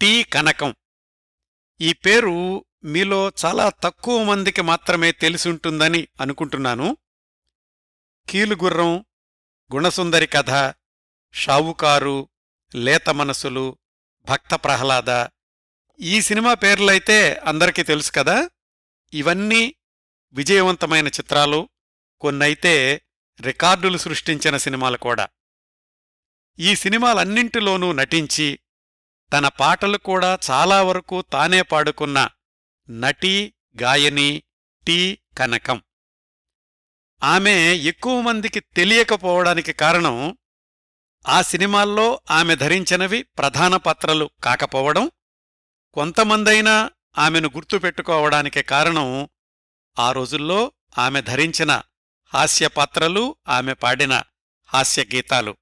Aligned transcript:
T 0.00 0.22
కనకం. 0.22 0.74
ఈ 1.80 1.92
పేరు 1.92 2.64
మీలో 2.84 3.32
చాలా 3.44 3.68
తక్కువ 3.68 4.22
మందికి 4.22 4.62
మాత్రమే 4.62 5.12
తెలిసుంటుందని 5.12 6.08
అనుకుంటున్నాను. 6.20 6.96
కీలుగుర్రం 8.28 9.04
గుణసుందరి 9.74 10.26
కథ 10.26 10.74
షావుకారు 11.32 12.28
లేత 12.74 13.10
మనసులు 13.10 13.78
భక్త 14.22 14.54
ప్రహ్లాద. 14.54 15.26
ఈ 16.00 16.20
సినిమా 16.20 16.54
పేర్లైతే 16.54 17.34
అందరికీ 17.34 17.82
తెలుసు 17.82 18.12
కదా? 18.12 18.50
ఇవన్నీ 19.14 19.74
విజయవంతమైన 20.32 21.08
చిత్రాలు. 21.08 21.68
కొన్నైతే 22.20 23.02
రికార్డులు 23.40 23.98
సృష్టించిన 23.98 24.56
సినిమాలు 24.56 24.96
కూడా. 24.96 25.28
ఈ 26.58 26.74
సినిమాలన్నింటిలోనూ 26.74 27.92
నటించి 27.92 28.58
తన 29.32 29.48
పాటలు 29.48 29.98
కూడా 29.98 30.38
చాలా 30.50 30.82
వరకు 30.82 31.22
తానే 31.22 31.62
పాడుకున్న 31.62 32.18
నటీ 32.88 33.34
గాయని 33.82 34.28
టి. 34.86 34.98
కనకం. 35.38 35.78
ఆమె 37.22 37.54
ఎక్కువ 37.76 38.20
మందికి 38.20 38.60
తెలియకపోవడానికి 38.60 39.72
కారణం 39.72 40.16
ఆ 41.24 41.42
సినిమాల్లో 41.42 42.20
ఆమె 42.30 42.54
ధరించినవి 42.56 43.22
ప్రధాన 43.38 43.76
పాత్రలు 43.76 44.30
కాకపోవడం 44.44 45.10
కొంతమందైనా 45.96 46.74
ఆమెను 47.18 47.48
గుర్తుపెట్టుకోవడానికి 47.48 48.62
కారణం 48.62 49.08
ఆ 49.98 50.12
రోజుల్లో 50.12 50.60
ఆమె 50.98 51.20
ధరించిన 51.22 51.72
హాస్య 52.32 52.68
పాత్రలు 52.68 53.22
ఆమె 53.48 53.72
పాడిన 53.74 54.14
హాస్యగీతాలు 54.68 55.52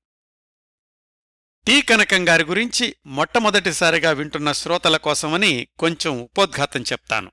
టీ 1.68 1.82
కనకం 1.82 2.28
గారి 2.28 2.44
గురించి 2.44 2.96
మొట్టమొదటిసారిగా 3.06 4.10
వింటున్న 4.10 4.52
శ్రోతల 4.52 4.96
కోసమని 4.96 5.68
కొంచెం 5.78 6.20
ఉపోద్ఘాతం 6.20 6.82
చెప్తాను. 6.82 7.32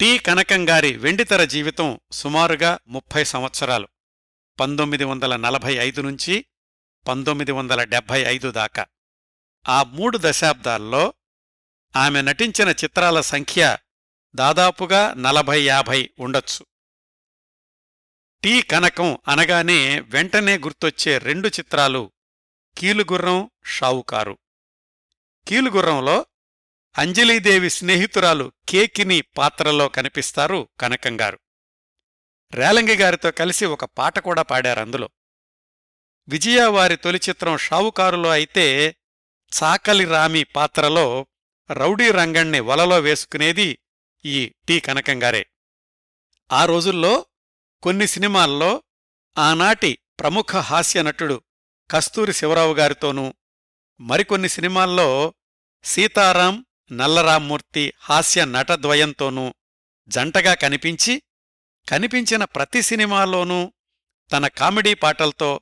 టి 0.00 0.18
కనకం 0.18 0.68
గారి 0.68 0.96
వెండితెర 0.96 1.44
జీవితం 1.44 2.00
సుమారుగా 2.12 2.78
ముప్పై 2.88 3.24
సంవత్సరాలు. 3.24 3.88
పంతొమ్మిది 4.60 5.04
వందల 5.04 5.36
నలభై 5.36 5.74
ఐదు 5.74 6.00
నుంచి 6.00 6.46
పంతొమ్మిది 7.08 7.52
వందల 7.52 7.84
డెబ్భై 7.84 8.20
ఐదు 8.20 8.50
దాకా. 8.50 8.86
ఆ 9.68 9.82
మూడు 9.82 10.18
దశాబ్దాల్లో 10.22 11.14
ఆమె 11.96 12.22
నటించిన 12.22 12.68
చిత్రాల 12.68 13.20
సంఖ్య 13.20 13.78
దాదాపుగా 14.34 15.14
నలభై 15.14 15.62
యాభై 15.62 16.10
ఉండొచ్చు. 16.18 16.66
టి 18.44 18.62
కనకం 18.62 19.18
అనగానే 19.28 20.00
వెంటనే 20.00 20.58
గుర్తొచ్చే 20.58 21.18
రెండు 21.18 21.48
చిత్రాలు 21.48 22.12
కీలుగుర్రం 22.76 23.50
షావుకారు. 23.64 24.38
కీలుగుర్రంలో 25.48 26.26
అంజలీదేవి 26.98 27.70
స్నేహితురాలు 27.70 28.52
కేకిని 28.68 29.20
పాత్రలో 29.20 29.88
కనిపిస్తారు 29.88 30.68
కనకంగారు. 30.80 31.38
రేలంగి 32.54 32.96
గారితో 32.96 33.30
కలిసి 33.30 33.64
ఒక 33.64 33.84
పాట 33.84 34.18
కూడా 34.18 34.42
పాడారందులో 34.42 35.10
విజయ 36.28 36.64
వారి 36.64 36.96
తొలి 36.96 37.20
చిత్రం 37.28 37.56
షావుకారులో 37.56 38.30
అయితే 38.30 38.96
చాకలి 39.52 40.04
రామి 40.04 40.44
పాత్రలో 40.44 41.26
రౌడీ 41.70 42.10
రంగణ్ణి 42.10 42.60
వలలో 42.60 43.00
వేసుకునేది 43.00 43.78
ఈ 44.24 44.54
టి 44.68 44.80
కనకంగారే. 44.80 45.46
ఆ 46.52 46.64
రోజుల్లో 46.64 47.26
కొన్ని 47.82 48.06
సినిమాల్లో 48.06 48.82
ఆనాటి 49.38 49.98
ప్రముఖ 50.20 50.56
హాస్య 50.56 51.02
నటుడు 51.02 51.42
కస్తూరి 51.90 52.32
శివరావు 52.32 52.74
గారితోనూ 52.74 53.34
మరికొన్ని 54.00 54.48
సినిమాల్లో 54.48 55.34
సీతారాం 55.84 56.66
నల్లరామ్మూర్తి 56.92 57.92
హాస్య 58.00 58.44
నటద్వయంతోనూ 58.44 59.54
జంటగా 60.08 60.54
కనిపించి 60.54 61.22
కనిపించిన 61.88 62.44
ప్రతి 62.44 62.82
సినిమాలోనూ 62.82 63.72
తన 64.32 64.46
కామెడీ 64.46 64.94
పాటలతో 64.94 65.60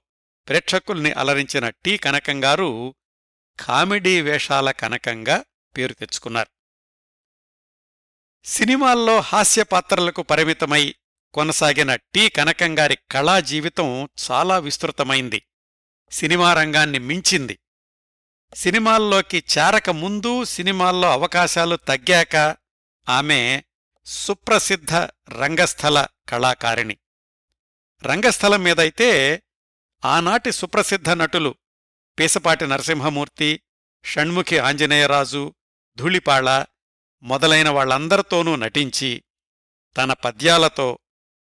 ప్రేక్షకుల్ని 0.48 1.12
అలరించిన 1.12 1.68
టి 1.68 1.96
కనకంగారు 1.96 2.94
కామెడీ 3.60 4.20
వేషాల 4.20 4.70
కనకంగా 4.70 5.44
పేరు 5.76 5.92
తెచ్చుకున్నారు. 5.92 6.48
సినిమాల్లో 8.44 9.20
హాస్య 9.20 9.62
పాత్రలకు 9.62 10.22
పరిమితమై 10.22 10.94
కొనసాగిన 11.34 11.94
టి 11.94 12.28
కనకంగారి 12.28 12.98
కళా 13.10 13.40
జీవితం 13.40 14.08
చాలా 14.30 14.58
విస్తృతమైంది. 14.58 15.42
సినిమా 16.10 16.54
రంగాన్ని 16.54 16.98
మించింది. 16.98 17.58
సినిమాల్లోకి 18.54 19.44
చేరక 19.58 19.90
ముందు 19.90 20.44
సినిమాల్లో 20.44 21.12
అవకాశాలు 21.12 21.76
తగ్గాక 21.76 22.56
ఆమె 23.08 23.62
సుప్రసిద్ధ 24.06 24.94
రంగస్థల 25.30 26.06
కళాకారిణి. 26.28 26.96
రంగస్థలం 28.02 28.62
మీదైతే 28.62 29.42
ఆనాటి 30.04 30.52
సుప్రసిద్ధ 30.52 31.10
నటులు 31.10 31.54
పీసపాటి 32.18 32.66
నరసింహమూర్తి 32.66 33.60
షణ్ముఖి 34.04 34.58
ఆంజనేయరాజు 34.58 35.54
ధూళిపాళ 35.96 36.64
మొదలైన 37.22 37.68
వాళ్ళందరితోనూ 37.68 38.56
నటించి 38.56 39.24
తన 39.96 40.12
పద్యాలతో 40.12 40.98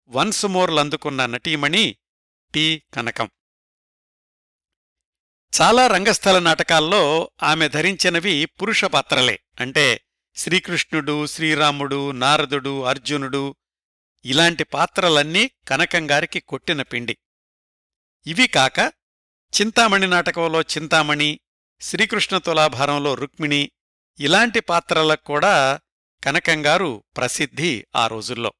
వన్స్ 0.07 0.45
మోర్లందుకున్న 0.45 1.25
నటీమణి 1.25 1.97
టి. 2.53 2.83
కనకం. 2.93 3.29
చాలా 5.61 5.87
రంగస్థల 5.87 6.39
నాటకాల్లో 6.39 7.31
ఆమె 7.43 7.69
ధరించినవి 7.69 8.45
పురుష 8.45 8.85
పాత్రలే. 8.85 9.39
అంటే 9.59 10.01
శ్రీకృష్ణుడు 10.35 11.25
శ్రీరాముడు 11.25 12.11
నారదుడు 12.11 12.83
అర్జునుడు 12.83 13.55
ఇలాంటి 14.25 14.63
పాత్రలన్నీ 14.63 15.51
కనకంగారికి 15.67 16.39
కొట్టిన 16.39 16.81
పిండి. 16.81 17.17
ఇవి 18.27 18.47
కాక 18.47 18.79
చింతామణి 19.61 20.07
నాటకంలో 20.07 20.61
చింతామణి 20.61 21.39
శ్రీకృష్ణ 21.81 22.37
తులాభారంలో 22.37 23.13
రుక్మిణి 23.13 23.71
ఇలాంటి 24.19 24.59
పాత్రలకు 24.59 25.23
కూడా 25.23 25.79
కనకంగారు 26.23 27.03
ప్రసిద్ధి 27.17 27.85
ఆ 27.95 28.07
రోజుల్లో. 28.07 28.53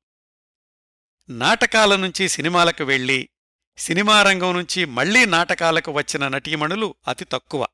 నాటకాల 1.30 1.96
నుంచి 1.96 2.30
సినిమాలకు 2.30 2.84
వెళ్ళి 2.84 3.30
సినిమా 3.78 4.24
రంగం 4.24 4.54
నుంచి 4.54 4.86
మళ్ళీ 4.86 5.26
నాటకాలకు 5.26 5.92
వచ్చిన 5.92 6.28
నటీమణులు 6.28 6.96
అతి 7.08 7.26
తక్కువ. 7.26 7.68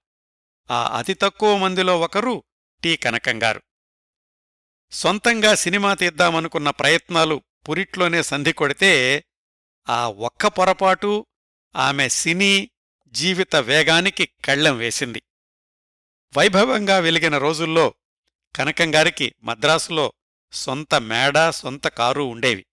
ఆ 0.72 0.98
అతి 0.98 1.14
తక్కువ 1.14 1.58
మందిలో 1.58 2.00
ఒకరు 2.00 2.44
టి. 2.84 2.98
కనకంగారు. 2.98 3.62
సొంతంగా 4.92 5.56
సినిమా 5.56 5.94
తీద్దామనుకున్న 5.94 6.70
ప్రయత్నాలు 6.70 7.42
పురిట్లోనే 7.70 8.24
సంధి 8.24 8.54
కొడితే 8.54 9.24
ఆ 9.90 10.08
ఒక్క 10.10 10.48
పొరపాటు 10.48 11.26
ఆమె 11.76 12.10
సినీ 12.10 12.70
జీవిత 13.08 13.56
వేగానికి 13.56 14.30
కళ్ళెం 14.46 14.78
వేసింది. 14.78 15.24
వైభవంగా 16.38 16.98
వెలిగిన 16.98 17.38
రోజుల్లో 17.38 17.94
కనకంగారికి 18.56 19.36
మద్రాసులో 19.44 20.14
సొంత 20.52 20.96
మేడ 20.96 21.50
సొంత 21.50 21.88
కారు 21.88 22.24
ఉండేవి. 22.24 22.66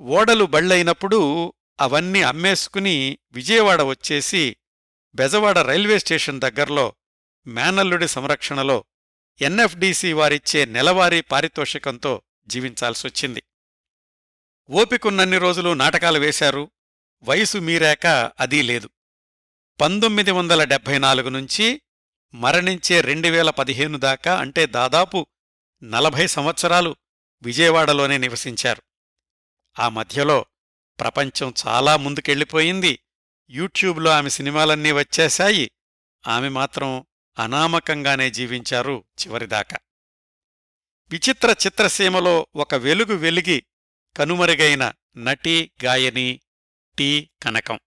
ఓడలు 0.00 0.44
బళ్ళైనప్పుడు 0.44 1.52
అవన్నీ 1.82 2.22
అమ్మేసుకుని 2.22 3.18
విజయవాడ 3.32 3.82
వచ్చేసి 3.82 4.56
బెజవాడ 5.14 5.58
రైల్వే 5.58 5.98
స్టేషన్ 5.98 6.40
దగ్గర్లో 6.40 6.94
మేనల్లుడి 7.46 8.08
సంరక్షణలో 8.08 8.84
ఎన్ఎఫ్డీసీ 9.40 10.12
వారిచ్చే 10.12 10.64
నెలవారీ 10.64 11.20
పారితోషికంతో 11.20 12.22
జీవించాల్సొచ్చింది. 12.46 13.42
ఓపికున్నన్ని 14.70 15.38
రోజులు 15.38 15.74
నాటకాలు 15.74 16.18
వేశారు. 16.18 16.70
వయసు 17.22 17.58
మీరాక 17.58 18.06
అదీ 18.40 18.62
లేదు. 18.62 18.90
పంతొమ్మిది 19.80 20.30
వందల 20.30 20.64
డెబ్భై 20.64 20.98
నాలుగు 20.98 21.28
నుంచి 21.28 21.82
మరణించే 22.34 23.00
రెండువేల 23.00 23.50
పదిహేను 23.50 23.98
దాకా 23.98 24.38
అంటే 24.38 24.66
దాదాపు 24.66 25.26
నలభై 25.82 26.26
సంవత్సరాలు 26.26 26.96
విజయవాడలోనే 27.42 28.18
నివసించారు. 28.18 28.82
ఆ 29.78 29.88
మధ్యలో 29.88 30.46
ప్రపంచం 31.00 31.54
చాలా 31.66 31.96
ముందుకెళ్ళిపోయింది. 31.96 32.98
యూట్యూబ్లో 33.50 34.10
ఆమె 34.10 34.28
సినిమాలన్నీ 34.28 34.92
వచ్చేశాయి. 34.92 35.70
ఆమె 36.28 36.48
మాత్రం 36.48 37.06
అనామకంగానే 37.38 38.30
జీవించారు 38.30 39.04
చివరిదాకా. 39.20 39.76
విచిత్ర 41.10 41.50
చిత్రసీమలో 41.66 42.46
ఒక 42.56 42.74
వెలుగు 42.74 43.14
వెలిగి 43.14 43.64
కనుమరుగైన 44.16 44.92
నటీ 45.16 45.72
గాయని 45.84 46.40
టి. 46.98 47.30
కనకం. 47.42 47.78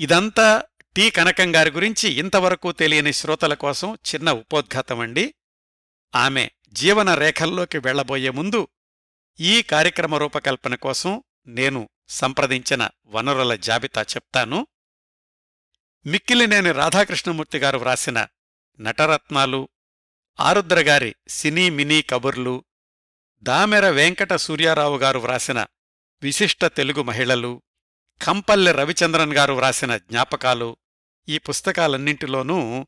ఇదంతా 0.00 0.64
టి. 0.96 1.10
కనకం 1.10 1.56
గారి 1.56 1.70
గురించి 1.70 2.08
ఇంతవరకు 2.08 2.72
తెలియని 2.72 3.12
శ్రోతల 3.12 3.54
కోసం 3.54 3.94
చిన్న 3.94 4.32
ఉపోద్ఘాతమండి 4.32 5.34
ఆమె 6.14 6.50
జీవన 6.68 7.14
రేఖల్లోకి 7.14 7.78
వెళ్ళబోయే 7.78 8.30
ముందు 8.30 8.68
ఈ 9.40 9.62
కార్యక్రమ 9.62 10.14
రూపకల్పన 10.14 10.74
కోసం 10.74 11.22
నేను 11.46 11.88
సంప్రదించిన 12.08 12.90
వనరుల 13.06 13.54
జాబితా 13.54 14.02
చెప్తాను. 14.02 14.66
మిక్కిలినేని 16.06 16.72
రాధాకృష్ణమూర్తి 16.72 17.58
గారు 17.58 17.78
వ్రాసిన 17.78 18.26
నటరత్నాలు 18.80 19.68
ఆరుద్రగారి 20.40 21.14
సినీ 21.28 21.70
మినీ 21.70 22.02
కబుర్లు 22.02 22.64
దామెర 23.42 23.88
వెంకట 23.88 24.34
సూర్యారావు 24.34 24.98
గారు 24.98 25.18
వ్రాసిన 25.18 25.66
విశిష్ట 26.22 26.64
తెలుగు 26.64 27.02
మహిళలు 27.02 27.62
కంపల్లె 28.22 28.72
రవిచంద్రన్ 28.72 29.32
గారు 29.32 29.52
వ్రాసిన 29.52 29.96
జ్ఞాపకాలు 29.96 30.76
ఈ 31.28 31.38
పుస్తకాలన్నింటిలోనూ 31.38 32.86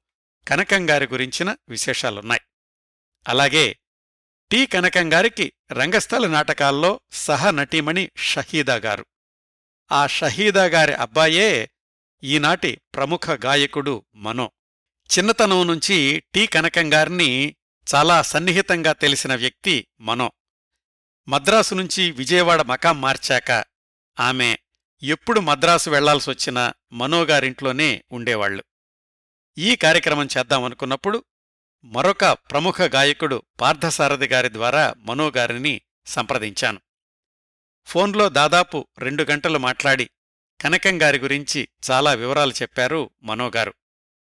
కనకంగారి 0.49 1.07
గురించిన 1.07 1.57
విశేషాలున్నాయి. 1.69 2.41
అలాగే 3.29 3.79
టి. 4.51 4.67
కనకంగారికి 4.67 5.53
రంగస్థల 5.73 6.27
నాటకాల్లో 6.27 7.01
సహనటీమణి 7.11 8.11
షహీదా 8.17 8.75
గారు. 8.75 9.07
ఆ 9.93 10.07
షహీదా 10.07 10.65
గారి 10.65 10.93
అబ్బాయే 10.93 11.71
ఈనాటి 12.25 12.81
ప్రముఖ 12.95 13.31
గాయకుడు 13.45 14.05
మనో. 14.15 14.53
చిన్నతనం 15.19 15.67
నుంచి 15.67 16.23
టి. 16.35 16.47
కనకంగారిని 16.47 17.57
చాలా 17.95 18.23
సన్నిహితంగా 18.23 18.93
తెలిసిన 18.93 19.35
వ్యక్తి 19.35 19.87
మనో. 20.01 20.33
మద్రాసు 21.29 21.75
నుంచి 21.75 22.11
విజయవాడ 22.11 22.63
మకాం 22.63 23.01
మార్చాక 23.01 23.65
ఆమె 24.21 24.57
ఎప్పుడు 25.03 25.41
మద్రాసు 25.41 25.91
వెళ్ళాల్సొచ్చినా 25.91 26.75
మనోగారింట్లోనే 26.93 28.05
ఉండేవాళ్ళు 28.13 28.65
ఈ 29.59 29.77
కార్యక్రమం 29.77 30.29
చేద్దామనుకున్నప్పుడు 30.39 31.25
మరొక 31.87 32.25
ప్రముఖ 32.25 32.83
గాయకుడు 32.83 33.43
పార్థసారథి 33.61 34.27
గారి 34.27 34.53
ద్వారా 34.53 34.95
మనోగారిని 34.99 35.81
సంప్రదించాను. 36.07 36.81
ఫోన్లో 37.85 38.29
దాదాపు 38.29 38.89
రెండు 38.99 39.27
గంటలు 39.31 39.59
మాట్లాడి 39.59 40.11
కనకంగారి 40.61 41.19
గురించి 41.19 41.69
చాలా 41.91 42.13
వివరాలు 42.13 42.53
చెప్పారు 42.63 43.11
మనోగారు 43.23 43.75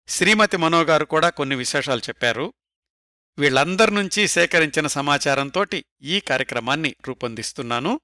శ్రీమతి 0.07 0.57
మనోగారు 0.57 1.05
కూడా 1.05 1.29
కొన్ని 1.29 1.55
విశేషాలు 1.55 1.99
చెప్పారు. 1.99 2.53
వీళ్ళందర్నుంచి 3.38 4.27
సేకరించిన 4.27 4.88
సమాచారంతోటి 4.88 5.85
ఈ 6.01 6.19
కార్యక్రమాన్ని 6.19 6.95
రూపొందిస్తున్నాను. 7.07 7.99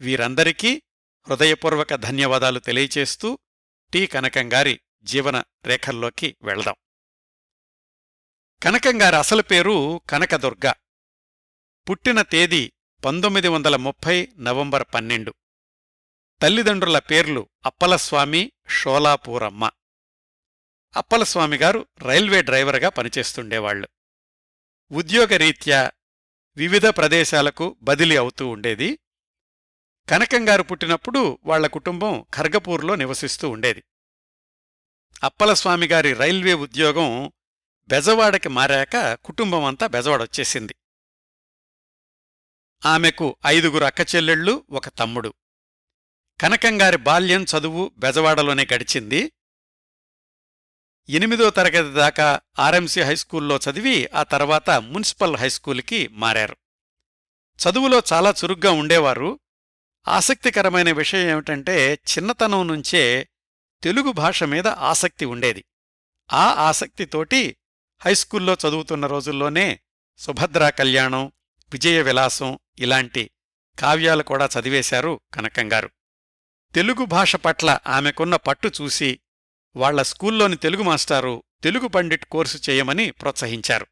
వీరందరికీ 0.00 0.82
హృదయపూర్వక 1.28 1.94
ధన్యవాదాలు 1.94 2.58
తెలియచేస్తూ 2.58 3.38
టి 3.92 4.06
కనకంగారి 4.06 4.80
జీవన 5.02 5.42
రేఖల్లోకి 5.64 6.36
వెళదాం. 6.42 6.74
కనకంగారి 8.62 9.16
అసలు 9.16 9.42
పేరు 9.42 10.00
కనకదుర్గ. 10.10 10.72
పుట్టిన 11.90 12.22
తేదీ 12.22 12.72
పంతొమ్మిది 13.04 13.48
వందల 13.48 13.76
ముప్పై 13.76 14.28
నవంబర్ 14.38 14.84
పన్నెండు. 14.94 15.34
తల్లిదండ్రుల 16.42 16.98
పేర్లు 16.98 17.48
అప్పలస్వామి 17.66 18.52
షోలాపూరమ్మ. 18.68 19.70
అప్పలస్వామిగారు 20.96 21.86
రైల్వే 22.02 22.42
డ్రైవర్గా 22.42 22.88
పనిచేస్తుండేవాళ్ళు 22.88 23.88
ఉద్యోగరీత్యా 24.92 25.92
వివిధ 26.56 26.86
ప్రదేశాలకు 26.86 27.76
బదిలీ 27.82 28.16
అవుతూ 28.16 28.48
ఉండేది. 28.48 28.98
కనకంగారు 30.08 30.62
పుట్టినప్పుడు 30.62 31.38
వాళ్ళ 31.44 31.66
కుటుంబం 31.66 32.26
ఖర్గపూర్లో 32.34 32.94
నివసిస్తూ 32.94 33.50
ఉండేది. 33.50 33.84
అప్పలస్వామిగారి 35.22 36.12
రైల్వే 36.12 36.54
ఉద్యోగం 36.54 37.32
బెజవాడకి 37.88 38.48
మారాక 38.48 39.14
కుటుంబమంతా 39.14 39.86
బెజవాడొచ్చేసింది 39.86 40.74
ఆమెకు 42.86 43.36
ఐదుగురు 43.46 43.84
అక్కచెల్లెళ్ళు 43.84 44.64
ఒక 44.70 44.88
తమ్ముడు. 44.88 45.34
కనకంగారి 46.40 46.96
బాల్యం 46.96 47.44
చదువు 47.44 47.92
బెజవాడలోనే 47.96 48.66
గడిచింది. 48.74 49.32
ఎనిమిదో 51.08 51.50
తరగతి 51.50 51.94
దాకా 51.94 52.40
ఆర్ఎంసీ 52.58 53.02
హైస్కూల్లో 53.02 53.56
చదివి 53.56 54.08
ఆ 54.14 54.22
తర్వాత 54.22 54.70
మున్సిపల్ 54.70 55.36
హైస్కూల్కి 55.36 56.08
మారారు. 56.08 56.56
చదువులో 57.58 58.02
చాలా 58.12 58.30
చురుగ్గా 58.30 58.70
ఉండేవారు. 58.70 59.40
ఆసక్తికరమైన 60.08 60.92
విషయం 60.92 61.20
ఏమిటంటే 61.20 61.94
చిన్నతనం 61.94 62.68
నుంచే 62.68 63.28
తెలుగు 63.82 64.12
భాష 64.12 64.42
మీద 64.42 64.66
ఆసక్తి 64.66 65.24
ఉండేది. 65.24 65.64
ఆ 66.32 66.52
ఆసక్తితోటి 66.52 67.56
హైస్కూల్లో 68.00 68.54
చదువుతున్న 68.54 69.06
రోజుల్లోనే 69.06 69.80
సుభద్రా 70.18 70.70
కళ్యాణం 70.70 71.32
విజయ 71.72 72.02
విలాసం 72.02 72.58
ఇలాంటి 72.78 73.30
కావ్యాలు 73.78 74.22
కూడా 74.22 74.48
చదివేశారు 74.60 75.20
కనకంగారు 75.34 75.90
తెలుగు 76.74 77.04
భాష 77.04 77.36
పట్ల 77.36 77.78
ఆమెకున్న 77.86 78.36
పట్టు 78.36 78.72
చూసి 78.80 79.20
వాళ్ళ 79.76 80.02
స్కూల్లోని 80.02 80.56
తెలుగు 80.56 80.82
మాస్టారు 80.82 81.42
తెలుగు 81.62 81.88
పండిట్ 81.88 82.24
కోర్సు 82.24 82.70
చేయమని 82.70 83.10
ప్రోత్సహించారు. 83.10 83.86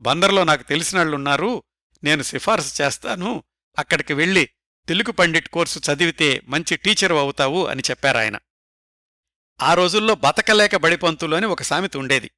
బందర్లో 0.00 0.44
నాకు 0.44 0.62
తెలిసినళ్ళున్నారు 0.62 1.62
నేను 2.04 2.22
సిఫార్సు 2.22 2.82
చేస్తాను 2.82 3.44
అక్కడికి 3.78 4.14
వెళ్ళి 4.14 4.50
తెలుగు 4.88 5.12
పండిట్ 5.12 5.48
కోర్సు 5.48 5.92
చదివితే 5.92 6.40
మంచి 6.44 6.76
టీచరు 6.76 7.14
అవుతావు 7.14 7.66
అని 7.66 7.82
చెప్పారాయన. 7.90 8.38
ఆ 9.62 9.74
రోజుల్లో 9.74 10.14
బతకలేక 10.14 10.76
బడిపంతులు 10.76 11.36
అని 11.36 11.46
ఒక 11.46 11.62
సామెత 11.62 11.96
ఉండేది. 11.96 12.30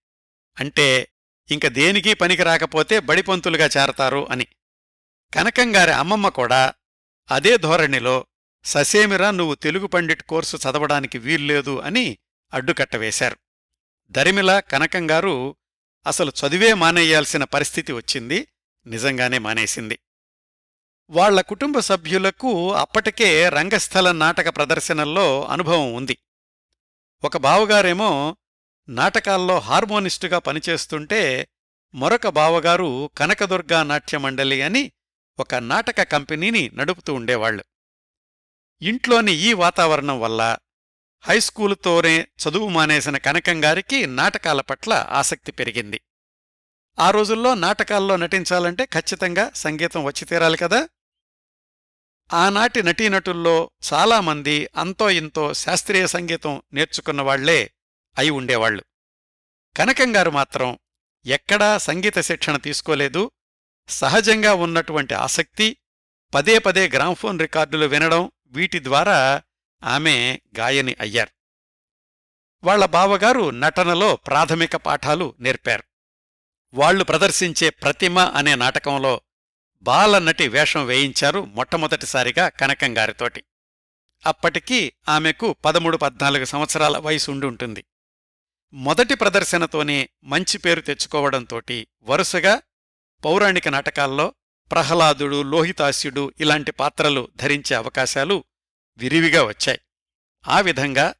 అంటే 0.58 1.08
ఇంక 1.50 1.66
దేనికి 1.66 2.14
పనికి 2.14 2.42
రాకపోతే 2.42 2.98
బడిపంతులుగా 2.98 3.68
చేరతారు 3.76 4.28
అని. 4.30 4.46
కనకంగారి 5.34 5.92
అమ్మమ్మ 5.92 6.28
కూడా 6.28 6.74
అదే 7.30 7.56
ధోరణిలో 7.56 8.26
ససేమిరా 8.64 9.30
నువ్వు 9.30 9.54
తెలుగు 9.54 9.86
పండిట్ 9.86 10.22
కోర్సు 10.22 10.56
చదవడానికి 10.56 11.18
వీల్లేదు 11.18 11.80
అని 11.80 12.18
అడ్డుకట్టవేశారు 12.54 13.36
దరిమిల 14.10 14.60
కనకంగారు 14.60 15.56
అసలు 16.06 16.32
చదివే 16.46 16.74
మానేయాల్సిన 16.74 17.44
పరిస్థితి 17.44 17.92
వచ్చింది 17.92 18.48
నిజంగానే 18.86 19.38
మానేసింది. 19.38 19.98
వాళ్ళ 21.10 21.40
కుటుంబ 21.40 21.78
సభ్యులకు 21.78 22.72
అప్పటికే 22.72 23.48
రంగస్థల 23.48 24.12
నాటక 24.12 24.56
ప్రదర్శనల్లో 24.56 25.44
అనుభవం 25.44 25.94
ఉంది. 25.94 26.18
ఒక 27.24 27.36
బావగారేమో 27.36 28.36
నాటకాల్లో 28.88 29.58
హార్మోనిస్టుగా 29.58 30.38
పనిచేస్తుంటే 30.38 31.48
మరొక 31.94 32.28
బావగారు 32.28 33.10
కనకదుర్గా 33.18 33.82
నాట్యమండలి 33.82 34.62
అని 34.62 34.92
ఒక 35.38 35.54
నాటక 35.54 36.02
కంపెనీని 36.02 36.70
నడుపుతూ 36.74 37.14
ఉండేవాళ్ళు 37.14 37.64
ఇంట్లోని 38.82 39.32
ఈ 39.32 39.52
వాతావరణం 39.52 40.20
వల్ల 40.20 40.56
హైస్కూలుతోనే 41.20 42.20
చదువు 42.20 42.68
మానేసిన 42.68 43.16
కనకంగారికి 43.16 44.06
నాటకాల 44.06 44.60
పట్ల 44.60 45.06
ఆసక్తి 45.10 45.52
పెరిగింది. 45.52 46.00
ఆ 46.98 47.10
రోజుల్లో 47.10 47.54
నాటకాల్లో 47.54 48.16
నటించాలంటే 48.16 48.84
ఖచ్చితంగా 48.84 49.50
సంగీతం 49.54 50.04
వచ్చి 50.04 50.24
తీరాలి 50.24 50.56
కదా. 50.56 50.88
ఆనాటి 52.32 52.82
నటీనటుల్లో 52.82 53.70
చాలామంది 53.92 54.68
అంతో 54.76 55.10
ఇంతో 55.10 55.54
శాస్త్రీయ 55.54 56.06
సంగీతం 56.06 56.62
నేర్చుకున్నవాళ్ళే 56.72 57.70
అయి 58.18 58.30
ఉండేవాళ్ళు 58.30 58.84
కనకంగారు 59.76 60.30
మాత్రం 60.30 60.78
ఎక్కడా 61.26 61.78
సంగీత 61.78 62.20
శిక్షణ 62.20 62.56
తీసుకోలేదు. 62.56 63.30
సహజంగా 63.88 64.54
ఉన్నటువంటి 64.54 65.14
ఆసక్తి 65.14 65.76
పదే 66.34 66.58
పదే 66.58 66.88
గ్రామ్ఫోన్ 66.88 67.40
రికార్డులు 67.40 67.86
వినడం 67.86 68.32
వీటి 68.46 68.84
ద్వారా 68.84 69.42
ఆమె 69.84 70.40
గాయని 70.58 70.96
అయ్యారు. 71.00 71.30
వాళ్ళ 72.64 72.86
బావగారు 72.86 73.50
నటనలో 73.50 74.16
ప్రాథమిక 74.16 74.76
పాఠాలు 74.76 75.34
నేర్పారు. 75.40 75.82
వాళ్ళు 76.74 77.04
ప్రదర్శించే 77.04 77.70
ప్రతిమ 77.70 78.18
అనే 78.18 78.54
నాటకంలో 78.54 79.20
బాలనటి 79.80 80.48
వేషం 80.48 80.86
వేయించారు 80.86 81.44
మొట్టమొదటిసారిగా 81.44 82.48
కనకంగారితోటి. 82.48 83.44
అప్పటికి 84.26 84.92
ఆమెకు 85.08 85.52
పదమూడు 85.52 85.96
పద్నాలుగు 85.96 86.44
సంవత్సరాల 86.44 86.98
వయసు 86.98 87.30
ఉండుంటుంది 87.30 87.84
మొదటి 88.72 89.14
ప్రదర్శనతోనే 89.14 90.08
మంచి 90.24 90.58
పేరు 90.58 90.80
తెచ్చుకోవడంతోటి 90.80 91.86
వరుసగా 92.02 92.62
పౌరాణిక 93.24 93.68
నాటకాల్లో 93.68 94.34
ప్రహ్లాదుడు 94.70 95.42
లోహితాస్యుడు 95.42 96.32
ఇలాంటి 96.40 96.72
పాత్రలు 96.72 97.28
ధరించే 97.36 97.76
అవకాశాలు 97.76 98.44
విరివిగా 98.96 99.42
వచ్చాయి. 99.42 99.80
ఆ 100.48 100.60
విధంగా 100.60 101.14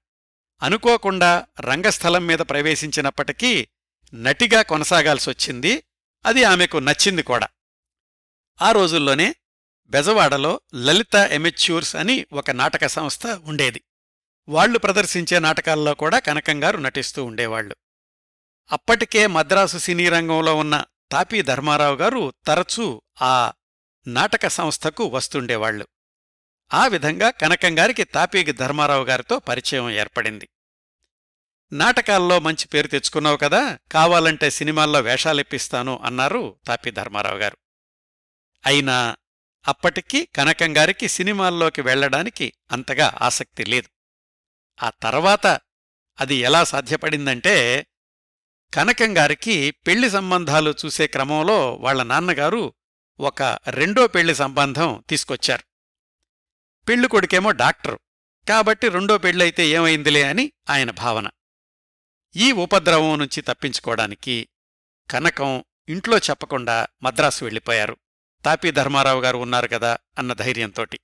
అనుకోకుండా 0.62 1.46
రంగస్థలం 1.60 2.26
మీద 2.26 2.38
ప్రవేశించినప్పటికీ 2.38 3.68
నటిగా 4.14 4.62
కొనసాగాల్సొచ్చింది. 4.62 5.84
అది 6.26 6.44
ఆమెకు 6.44 6.76
నచ్చింది 6.76 7.22
కూడా. 7.22 7.48
ఆ 8.62 8.72
రోజుల్లోనే 8.72 9.34
బెజవాడలో 9.86 10.60
లలిత 10.74 11.14
ఎమెచ్యూర్స్ 11.14 11.96
అని 11.96 12.26
ఒక 12.32 12.50
నాటక 12.50 12.86
సంస్థ 12.86 13.26
ఉండేది. 13.26 13.82
వాళ్ళు 14.48 14.78
ప్రదర్శించే 14.78 15.38
నాటకాల్లో 15.38 15.94
కూడా 15.94 16.18
కనకంగారు 16.18 16.76
నటిస్తూ 16.78 17.24
ఉండేవాళ్ళు 17.24 17.76
అప్పటికే 18.72 19.26
మద్రాసు 19.26 19.78
సినీ 19.78 20.08
రంగంలో 20.08 20.56
ఉన్న 20.56 20.84
తాపీ 21.12 21.42
ధర్మారావు 21.42 21.96
గారు 21.96 22.32
తరచూ 22.46 23.02
ఆ 23.22 23.52
నాటక 24.06 24.46
సంస్థకు 24.46 25.04
వస్తుండేవాళ్ళు 25.04 25.86
ఆ 26.74 26.86
విధంగా 26.86 27.30
కనకంగారికి 27.30 28.04
తాపీగి 28.04 28.52
ధర్మారావు 28.52 29.04
గారితో 29.04 29.38
పరిచయం 29.38 29.90
ఏర్పడింది. 29.90 30.48
నాటకాల్లో 31.72 32.40
మంచి 32.40 32.68
పేరు 32.68 32.88
తెచ్చుకున్నావు 32.88 33.36
కదా 33.36 33.78
కావాలంటే 33.92 34.50
సినిమాల్లో 34.50 35.00
వేషాలిప్పిస్తాను 35.00 36.00
అన్నారు 36.04 36.56
తాపి 36.66 36.90
ధర్మారావు 36.90 37.38
గారు. 37.38 37.56
అయినా 38.66 39.16
అప్పటికి 39.68 40.24
కనకంగారికి 40.24 41.08
సినిమాల్లోకి 41.08 41.80
వెళ్ళడానికి 41.80 42.52
అంతగా 42.72 43.18
ఆసక్తి 43.22 43.64
లేదు. 43.64 43.95
ఆ 44.82 44.90
తర్వాత 44.90 45.46
అది 46.20 46.34
ఎలా 46.34 46.64
సాధ్యపడిందంటే 46.64 47.86
కనకంగారికి 48.74 49.70
పెళ్ళి 49.70 50.10
సంబంధాలు 50.10 50.74
చూసే 50.84 51.06
క్రమంలో 51.06 51.74
వాళ్ళ 51.74 52.02
నాన్నగారు 52.02 52.74
ఒక 53.20 53.42
రెండో 53.70 54.06
పెళ్ళి 54.06 54.34
సంబంధం 54.34 55.04
తీసుకొచ్చారు. 55.08 55.62
పెళ్ళి 56.88 57.08
కొడుకేమో 57.08 57.50
డాక్టరు. 57.50 58.00
కాబట్టి 58.48 58.88
రెండో 58.88 59.18
పెళ్ళైతే 59.18 59.68
ఏమైందిలే 59.68 60.22
అని 60.22 60.52
ఆయన 60.70 60.90
భావన. 60.90 61.28
ఈ 62.36 62.52
ఉపద్రవం 62.52 63.18
నుంచి 63.18 63.40
తప్పించుకోవడానికి 63.40 64.48
కనకం 65.10 65.64
ఇంట్లో 65.88 66.18
చెప్పకుండా 66.18 66.86
మద్రాసు 67.02 67.44
వెళ్ళిపోయారు. 67.44 67.96
తాపీ 68.44 68.70
ధర్మారావు 68.70 69.20
గారు 69.20 69.38
ఉన్నారు 69.38 69.68
కదా 69.68 69.98
అన్న 70.18 70.32
ధైర్యంతోటి. 70.32 71.00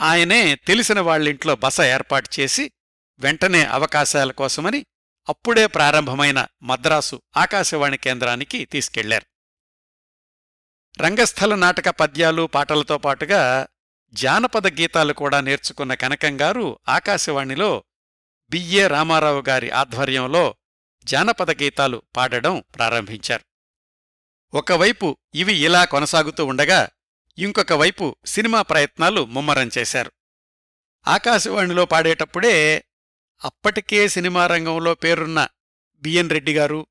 ఆయనే 0.00 0.54
తెలిసిన 0.54 1.00
వాళ్ళింట్లో 1.00 1.56
బస 1.56 1.80
ఏర్పాటు 1.80 2.40
చేసి 2.40 2.72
వెంటనే 3.18 3.64
అవకాశాల 3.64 4.32
కోసమని 4.32 4.86
అప్పుడే 5.28 5.66
ప్రారంభమైన 5.66 6.46
మద్రాసు 6.62 7.22
ఆకాశవాణి 7.36 7.98
కేంద్రానికి 7.98 8.64
తీసుకెళ్ళారు. 8.64 9.26
రంగస్థల 11.00 11.54
నాటక 11.54 11.88
పద్యాలు 11.88 12.46
పాటలతో 12.46 12.98
పాటుగా 12.98 13.68
జానపద 14.12 14.66
గీతాలు 14.80 15.12
కూడా 15.12 15.40
నేర్చుకున్న 15.40 15.94
కనకంగారు 15.94 16.80
ఆకాశవాణిలో 16.88 17.84
బియ్యే 18.50 18.88
రామారావు 18.88 19.44
గారి 19.48 19.70
ఆధ్వర్యంలో 19.70 20.54
జానపద 21.04 21.62
గీతాలు 21.62 22.02
పాడడం 22.16 22.64
ప్రారంభించారు. 22.74 23.44
ఒకవైపు 24.54 25.18
ఇవి 25.34 25.54
ఇలా 25.54 25.84
కొనసాగుతూ 25.84 26.44
ఉండగా 26.46 26.88
ఇంకొక 27.38 27.72
వైపు 27.72 28.16
సినిమా 28.26 28.62
ప్రయత్నాలు 28.62 29.24
ముమ్మరం 29.24 29.70
చేశారు. 29.78 30.12
ఆకాశవాణిలో 31.08 31.84
పాడేటప్పుడే 31.84 32.84
అప్పటికే 33.44 34.08
సినిమా 34.08 34.46
రంగంలో 34.46 34.94
పేరున్న 34.94 35.48
బిఎన్ 35.94 36.30
రెడ్డి 36.30 36.56
గారు 36.56 36.86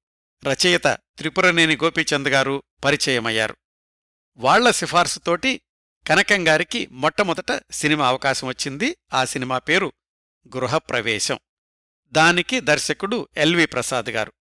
రచయిత 0.46 0.88
త్రిపురనేని 0.88 1.76
గోపీచంద్ 1.76 2.30
గారు 2.30 2.64
పరిచయమయ్యారు. 2.84 3.58
వాళ్ళ 4.38 4.72
సిఫార్సుతోటి 4.72 5.62
కనకంగారికి 6.08 6.88
మొట్టమొదట 6.88 7.62
సినిమా 7.72 8.08
అవకాశం 8.08 8.48
వచ్చింది. 8.48 8.98
ఆ 9.14 9.26
సినిమా 9.26 9.58
పేరు 9.58 9.94
గృహప్రవేశం. 10.56 11.40
దానికి 12.08 12.60
దర్శకుడు 12.60 13.28
ఎల్వి 13.38 13.66
ప్రసాద్ 13.66 14.10
గారు. 14.10 14.34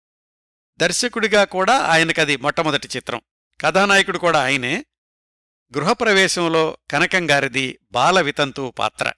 దర్శకుడిగా 0.79 1.45
కూడా 1.45 1.79
ఆయనకది 1.79 2.37
మొట్టమొదటి 2.37 2.89
చిత్రం. 2.97 3.21
కథానాయకుడు 3.61 4.19
కూడా 4.19 4.45
ఆయనే. 4.45 4.85
గృహప్రవేశంలో 5.77 6.79
కనకంగారిది 6.91 7.79
బాలవితంతు 7.93 8.75
పాత్ర. 8.79 9.13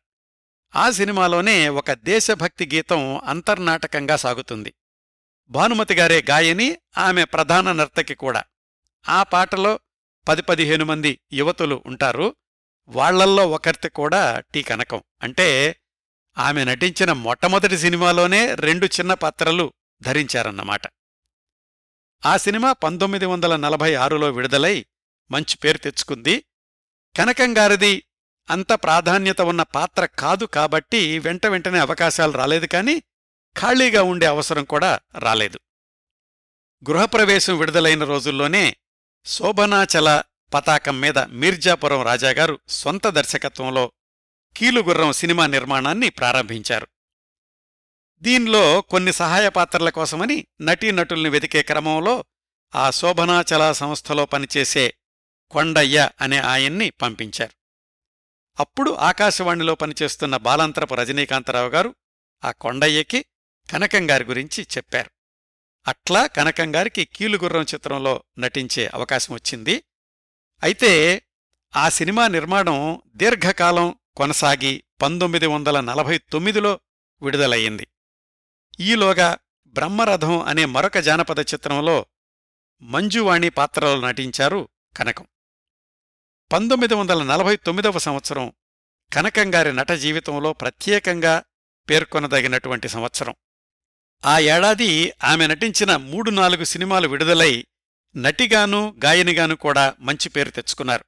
ఆ 0.76 0.90
సినిమాలోనే 0.90 1.68
ఒక 1.68 1.92
దేశభక్తి 1.92 2.70
గీతం 2.74 3.18
అంతర్నాటకంగా 3.18 4.16
సాగుతుంది. 4.16 4.74
భానుమతి 5.48 5.94
గారే 5.94 6.24
గాయని 6.30 6.76
ఆమె 6.98 7.24
ప్రధాన 7.24 7.72
నర్తకి 7.72 8.14
కూడా. 8.14 8.44
ఆ 9.08 9.22
పాటలో 9.22 9.80
పది 10.28 10.42
పదిహేను 10.42 10.84
మంది 10.84 11.20
యువతులు 11.32 11.82
ఉంటారు. 11.86 12.36
వాళ్ళల్లో 12.88 13.50
ఒకరితి 13.50 13.88
కూడా 13.88 14.42
టీ 14.54 14.62
కనకం. 14.62 15.02
అంటే 15.22 15.76
ఆమె 16.38 16.64
నటించిన 16.64 17.12
మొట్టమొదటి 17.12 17.78
సినిమాలోనే 17.78 18.54
రెండు 18.54 18.86
చిన్న 18.86 19.14
పాత్రలు 19.14 19.72
ధరించారన్నమాట. 20.02 20.80
ఆ 22.26 22.36
సినిమా 22.36 22.72
పంతొమ్మిది 22.72 23.26
వందల 23.26 23.56
నలభై 23.56 23.94
ఆరులో 23.94 24.30
విడుదలై 24.30 24.86
మంచి 25.30 25.56
పేరు 25.56 25.78
తెచ్చుకుంది. 25.78 26.44
కనకంగారిది 27.16 28.02
అంత 28.50 28.72
ప్రాధాన్యత 28.72 29.40
ఉన్న 29.40 29.62
పాత్ర 29.62 30.04
కాదు 30.04 30.44
కాబట్టి 30.44 31.18
వెంట 31.18 31.46
వెంటనే 31.46 31.78
అవకాశాలు 31.78 32.32
రాలేదు 32.32 32.66
కాని 32.66 33.00
ఖాళీగా 33.58 34.02
ఉండే 34.02 34.26
అవసరం 34.26 34.64
కూడా 34.64 35.00
రాలేదు. 35.18 35.60
గృహప్రవేశం 36.90 37.58
విడుదలైన 37.58 38.04
రోజుల్లోనే 38.04 38.76
శోభనాచల 39.24 40.22
పతాకం 40.54 41.00
మీద 41.00 41.18
మీర్జాపురం 41.18 42.02
రాజాగారు 42.02 42.58
సొంత 42.68 43.06
దర్శకత్వంలో 43.06 43.92
కీలుగుర్రం 44.56 45.12
సినిమా 45.12 45.46
నిర్మాణాన్ని 45.46 46.10
ప్రారంభించారు. 46.10 46.88
దీనిలో 48.20 48.80
కొన్ని 48.80 49.12
సహాయ 49.12 49.48
పాత్రల 49.48 49.88
కోసమని 49.88 50.46
నటీనటుల్ని 50.60 51.28
వెతికే 51.28 51.62
క్రమంలో 51.62 52.24
ఆ 52.74 52.90
శోభనాచల 52.90 53.72
సంస్థలో 53.72 54.26
పనిచేసే 54.26 54.94
కొండయ్య 55.50 56.10
అనే 56.20 56.38
ఆయన్ని 56.38 56.90
పంపించారు. 56.90 57.52
అప్పుడు 58.60 58.90
ఆకాశవాణిలో 58.90 59.74
పనిచేస్తున్న 59.74 60.36
బాలాంతరపు 60.36 60.94
రజనీకాంతరావు 60.94 61.68
గారు 61.68 61.94
ఆ 62.44 62.50
కొండయ్యకి 62.50 63.24
కనకంగారి 63.70 64.24
గురించి 64.24 64.66
చెప్పారు. 64.76 65.10
అట్లా 65.88 66.26
కనకంగారికి 66.26 67.04
కీలుగుర్రం 67.04 67.62
చిత్రంలో 67.62 68.24
నటించే 68.38 68.90
అవకాశం 68.94 69.34
వచ్చింది. 69.34 69.84
అయితే 70.62 71.22
ఆ 71.76 71.88
సినిమా 71.88 72.28
నిర్మాణం 72.28 73.02
దీర్ఘకాలం 73.16 73.98
కొనసాగి 74.16 74.84
పంతొమ్మిది 75.02 75.46
వందల 75.46 75.80
నలభై 75.80 76.18
తొమ్మిదిలో 76.18 76.80
విడుదలయ్యింది. 77.22 77.88
ఈలోగా 78.80 79.38
బ్రహ్మరథం 79.66 80.40
అనే 80.40 80.64
మరొక 80.64 80.98
జానపద 80.98 81.38
చిత్రంలో 81.38 82.06
మంజువాణి 82.82 83.48
పాత్రలో 83.48 84.00
నటించారు 84.00 84.68
కనకం. 84.96 85.26
పంతొమ్మిది 86.52 86.94
వందల 86.94 87.22
నలభై 87.22 87.56
తొమ్మిదవ 87.56 87.98
సంవత్సరం 87.98 88.52
కనకంగారి 89.12 89.72
నట 89.72 89.92
జీవితంలో 89.92 90.52
ప్రత్యేకంగా 90.52 91.42
పేర్కొనదగినటువంటి 91.90 92.88
సంవత్సరం. 92.88 93.34
ఆ 94.24 94.38
ఏడాది 94.38 95.12
ఆమె 95.24 95.46
నటించిన 95.46 95.96
మూడు 95.96 96.30
నాలుగు 96.30 96.64
సినిమాలు 96.64 97.08
విడుదలై 97.08 97.66
నటిగాను 98.16 98.96
గాయనిగాను 99.04 99.56
కూడా 99.56 99.94
మంచి 100.00 100.28
పేరు 100.28 100.50
తెచ్చుకున్నారు. 100.50 101.04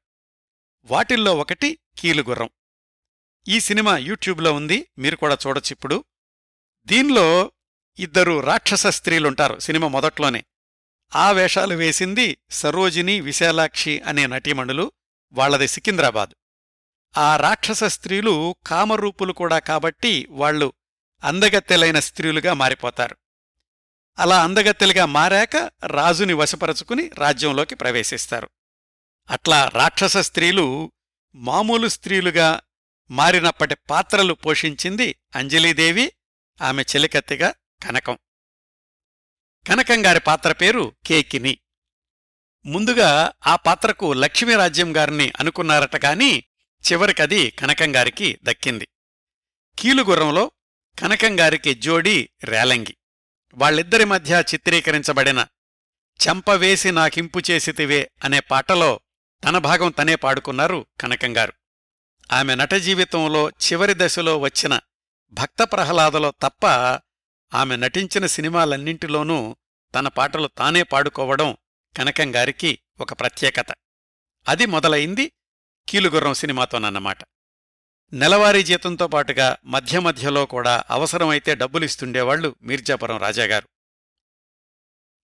వాటిల్లో 0.85 1.37
ఒకటి 1.37 1.79
కీలుగుర్రం. 1.99 2.49
ఈ 3.49 3.61
సినిమా 3.61 3.99
యూట్యూబ్లో 3.99 4.53
ఉంది 4.53 4.89
మీరు 4.99 5.17
కూడా 5.17 5.39
చూడొచ్చిప్పుడు 5.47 6.05
దీనిలో 6.85 7.53
ఇద్దరు 7.99 8.41
రాక్షస 8.41 8.87
స్త్రీలుంటారు 8.87 9.59
సినిమా 9.59 9.89
మొదట్లోనే. 9.89 10.45
ఆ 11.17 11.31
వేషాలు 11.31 11.75
వేసింది 11.75 12.39
సరోజిని 12.51 13.21
విశాలాక్షి 13.21 14.01
అనే 14.01 14.27
నటీమణులు. 14.27 14.93
వాళ్ళది 15.33 15.69
సికింద్రాబాద్. 15.69 16.31
ఆ 17.19 17.37
రాక్షస 17.37 17.85
స్త్రీలు 17.85 18.57
కామరూపులు 18.67 19.33
కూడా 19.33 19.59
కాబట్టి 19.59 20.27
వాళ్ళు 20.31 20.73
అందగత్తెలైన 21.25 22.01
స్త్రీలుగా 22.01 22.55
మారిపోతారు. 22.55 23.17
అలా 24.19 24.45
అందగత్తెలుగా 24.45 25.07
మారాక 25.07 25.57
రాజుని 25.87 26.33
వశపరచుకుని 26.33 27.11
రాజ్యంలోకి 27.19 27.75
ప్రవేశిస్తారు. 27.75 28.51
అట్లా 29.31 29.71
రాక్షస 29.75 30.17
స్త్రీలు 30.17 30.93
మామూలు 31.35 31.89
స్త్రీలుగా 31.89 32.61
మారినప్పటి 33.11 33.75
పాత్రలు 33.75 34.35
పోషించింది 34.35 35.17
అంజలీదేవి 35.37 36.13
ఆమె 36.63 36.83
చెలికత్తెగా 36.83 37.55
కనకం. 37.83 38.19
కనకంగారి 39.67 40.21
పాత్ర 40.21 40.53
పేరు 40.53 40.97
కేకిని. 41.07 41.59
ముందుగా 42.67 43.33
ఆ 43.47 43.57
పాత్రకు 43.57 44.13
లక్ష్మీరాజ్యం 44.13 44.97
గారిని 44.97 45.33
అనుకున్నారట 45.41 45.97
కాని 45.97 46.45
చివరికది 46.93 47.51
కనకంగారికి 47.51 48.39
దక్కింది. 48.45 48.89
కీలుగుర్రంలో 49.79 50.51
కనకంగారికి 50.99 51.75
జోడీ 51.75 52.29
రేలంగి. 52.45 52.97
వాళ్ళిద్దరి 53.55 54.05
మధ్య 54.05 54.45
చిత్రీకరించబడిన 54.55 55.47
చెంపవేసి 56.21 56.91
నాకింపు 56.91 57.43
చేసితివే 57.51 58.11
అనే 58.25 58.41
పాటలో 58.41 59.01
తన 59.45 59.59
భాగం 59.59 59.91
తనే 59.91 60.15
పాడుకున్నారు 60.15 60.87
కనకంగారు 61.01 61.53
ఆమె 62.33 62.55
నట 62.55 62.75
జీవితంలో 62.75 63.51
చివరి 63.51 63.95
దశలో 63.97 64.39
వచ్చిన 64.39 64.81
భక్త 65.33 65.63
ప్రహ్లాదలో 65.63 66.33
తప్ప 66.43 66.67
ఆమె 67.55 67.77
నటించిన 67.77 68.27
సినిమాలన్నింటిలోనూ 68.27 69.57
తన 69.95 70.09
పాటలు 70.09 70.49
తానే 70.49 70.83
పాడుకోవడం 70.83 71.57
కనకంగారికి 71.99 72.79
ఒక 73.01 73.13
ప్రత్యేకత. 73.13 73.67
అది 74.49 74.67
మొదలైంది 74.67 75.33
కీలుగుర్రం 75.89 76.35
సినిమాతోనన్నమాట. 76.35 77.19
నెలవారీ 78.13 78.63
జీతంతో 78.63 79.07
పాటుగా 79.07 79.57
మధ్య 79.65 79.99
మధ్యలో 79.99 80.47
కూడా 80.47 80.85
అవసరమైతే 80.91 81.55
డబ్బులిస్తుండేవాళ్ళు 81.55 82.57
మీర్జాపురం 82.63 83.17
రాజాగారు. 83.17 83.69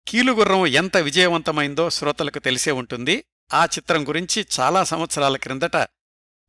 కీలుగుర్రం 0.08 0.66
ఎంత 0.66 0.96
విజయవంతమైందో 0.96 1.90
శ్రోతలకు 1.90 2.38
తెలిసే 2.38 2.70
ఉంటుంది. 2.70 3.24
ఆ 3.54 3.64
చిత్రం 3.64 4.08
గురించి 4.08 4.46
చాలా 4.60 4.84
సంవత్సరాల 4.84 5.36
క్రిందట 5.36 5.76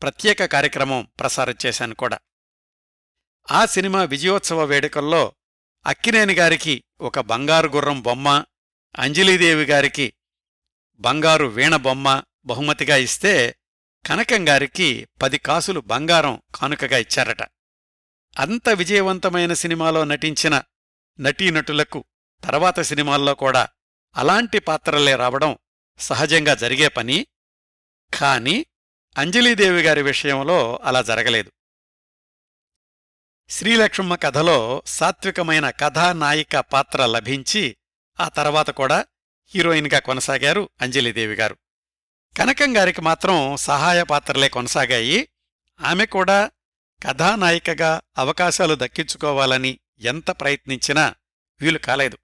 ప్రత్యేక 0.01 0.45
కార్యక్రమం 0.45 1.07
ప్రసారం 1.19 1.53
చేశాను 1.65 1.95
కూడా. 1.95 2.19
ఆ 3.51 3.65
సినిమా 3.65 4.03
విజయోత్సవ 4.03 4.63
వేడుకల్లో 4.63 5.33
అక్కినేని 5.85 6.33
గారికి 6.33 6.83
ఒక 7.01 7.19
బంగారు 7.19 7.67
గుర్రం 7.67 8.01
బొమ్మ 8.01 8.45
అంజలీదేవి 8.97 9.65
గారికి 9.65 10.13
బంగారు 10.95 11.45
వీణ 11.45 11.75
బొమ్మ 11.75 12.23
బహుమతిగా 12.45 12.95
ఇస్తే 12.95 13.55
కనకం 14.05 14.49
గారికి 14.49 15.07
పది 15.21 15.37
కాసులు 15.37 15.79
బంగారం 15.79 16.41
కానుకగా 16.55 16.97
ఇచ్చారట. 16.97 17.41
అంత 18.39 18.69
విజయవంతమైన 18.69 19.53
సినిమాలో 19.53 20.03
నటించిన 20.03 20.61
నటీనటులకు 21.19 22.05
తర్వాత 22.43 22.79
సినిమాల్లో 22.79 23.35
కూడా 23.35 23.67
అలాంటి 24.15 24.59
పాత్రలే 24.59 25.15
రావడం 25.15 25.57
సహజంగా 25.99 26.55
జరిగే 26.55 26.87
పని. 26.87 27.27
కాని 28.19 28.65
అంజలీదేవి 29.17 29.81
గారి 29.81 30.01
విషయంలో 30.01 30.79
అలా 30.83 31.01
జరగలేదు. 31.01 31.51
శ్రీలక్ష్మ 33.49 34.15
కథలో 34.15 34.83
సాత్వికమైన 34.85 35.69
కథానాయిక 35.69 36.59
పాత్ర 36.59 37.05
లభించి 37.05 37.77
ఆ 38.19 38.29
తర్వాత 38.29 38.69
కూడా 38.69 39.05
హీరోయిన్గా 39.55 39.99
కొనసాగారు 39.99 40.69
అంజలిదేవి 40.81 41.35
గారు. 41.35 41.57
కనకం 42.37 42.77
గారికి 42.77 43.01
మాత్రం 43.01 43.57
సహాయ 43.57 44.03
పాత్రలే 44.03 44.49
కొనసాగాయి. 44.49 45.29
ఆమె 45.81 46.05
కూడా 46.05 46.51
కథానాయికగా 47.03 48.01
అవకాశాలు 48.17 48.75
దక్కించుకోవాలని 48.75 49.79
ఎంత 49.99 50.31
ప్రయత్నించినా 50.31 51.15
వీలు 51.61 51.77
కాలేదు. 51.77 52.17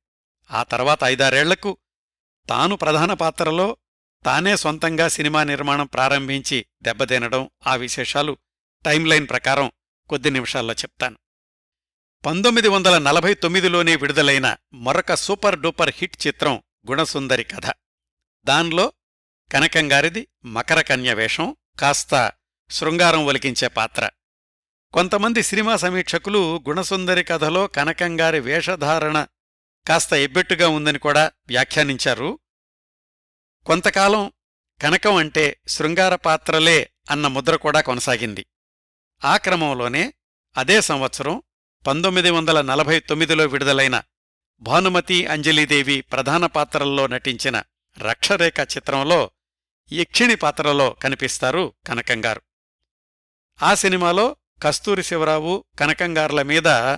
ఆ 0.52 0.64
తర్వాత 0.64 1.00
ఐదారేళ్ళకు 1.04 1.78
తాను 2.50 2.76
ప్రధాన 2.76 3.14
పాత్రలో 3.14 3.78
తానే 4.26 4.56
సొంతంగా 4.56 5.08
సినిమా 5.08 5.44
నిర్మాణం 5.44 5.86
ప్రారంభించి 5.86 6.66
దెబ్బతినడం 6.82 7.50
ఆ 7.68 7.76
విశేషాలు 7.76 8.38
టైంలైన్ 8.86 9.30
ప్రకారం 9.30 9.72
కొద్ది 10.10 10.32
నిమిషాల్లో 10.32 10.74
చెప్తాను. 10.74 11.18
పంతొమ్మిది 12.26 12.68
వందల 12.68 12.98
నలభై 12.98 13.34
తొమ్మిదిలోనే 13.34 13.96
విడుదలైన 13.96 14.56
మరొక 14.74 15.14
సూపర్ 15.14 15.60
డూపర్ 15.60 15.94
హిట్ 15.96 16.28
చిత్రం 16.28 16.64
గుణసుందరి 16.90 17.44
కథ. 17.44 17.74
దాన్లో 18.44 18.94
కనకంగారిది 19.52 20.28
మకరకన్య 20.46 21.14
వేషం 21.14 21.56
కాస్త 21.80 22.32
శృంగారం 22.72 23.26
ఒలికించే 23.26 23.68
పాత్ర. 23.68 24.10
కొంతమంది 24.94 25.44
సినిమా 25.44 25.76
సమీక్షకులు 25.76 26.64
గుణసుందరి 26.68 27.24
కథలో 27.24 27.68
కనకంగారి 27.68 28.40
వేషధారణ 28.40 29.28
కాస్త 29.88 30.14
ఎబ్బెట్టుగా 30.14 30.68
ఉందని 30.70 31.00
కూడా 31.00 31.32
వ్యాఖ్యానించారు. 31.48 32.40
కొంతకాలం 33.66 34.32
కనకం 34.82 35.16
అంటే 35.16 35.62
శృంగార 35.68 36.16
పాత్రలే 36.16 36.92
అన్న 37.12 37.28
ముద్ర 37.28 37.56
కూడా 37.56 37.82
కొనసాగింది. 37.82 38.46
ఆ 39.26 39.38
క్రమంలోనే 39.38 40.14
అదే 40.58 40.82
సంవత్సరం 40.82 41.44
పంతొమ్మిది 41.88 42.30
వందల 42.30 42.62
నలభై 42.62 43.00
తొమ్మిదిలో 43.00 43.46
విడుదలైన 43.46 44.04
భానుమతి 44.62 45.26
అంజలీదేవి 45.26 46.02
ప్రధాన 46.02 46.46
పాత్రల్లో 46.46 47.08
నటించిన 47.08 47.64
రక్షరేఖ 48.00 48.60
చిత్రంలో 48.60 49.32
యక్షిణి 49.94 50.36
పాత్రలో 50.36 50.90
కనిపిస్తారు 50.90 51.74
కనకంగారు. 51.88 52.42
ఆ 53.62 53.74
సినిమాలో 53.74 54.36
కస్తూరి 54.64 55.04
శివరావు 55.04 55.66
కనకంగార్ల 55.80 56.42
మీద 56.42 56.98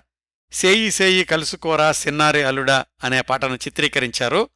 సేయి 0.52 0.92
సేయి 0.92 1.24
కలుసుకోరా 1.24 1.92
సిన్నారి 1.92 2.44
అలుడా 2.44 2.86
అనే 3.04 3.22
పాటను 3.22 3.56
చిత్రీకరించారు. 3.56 4.50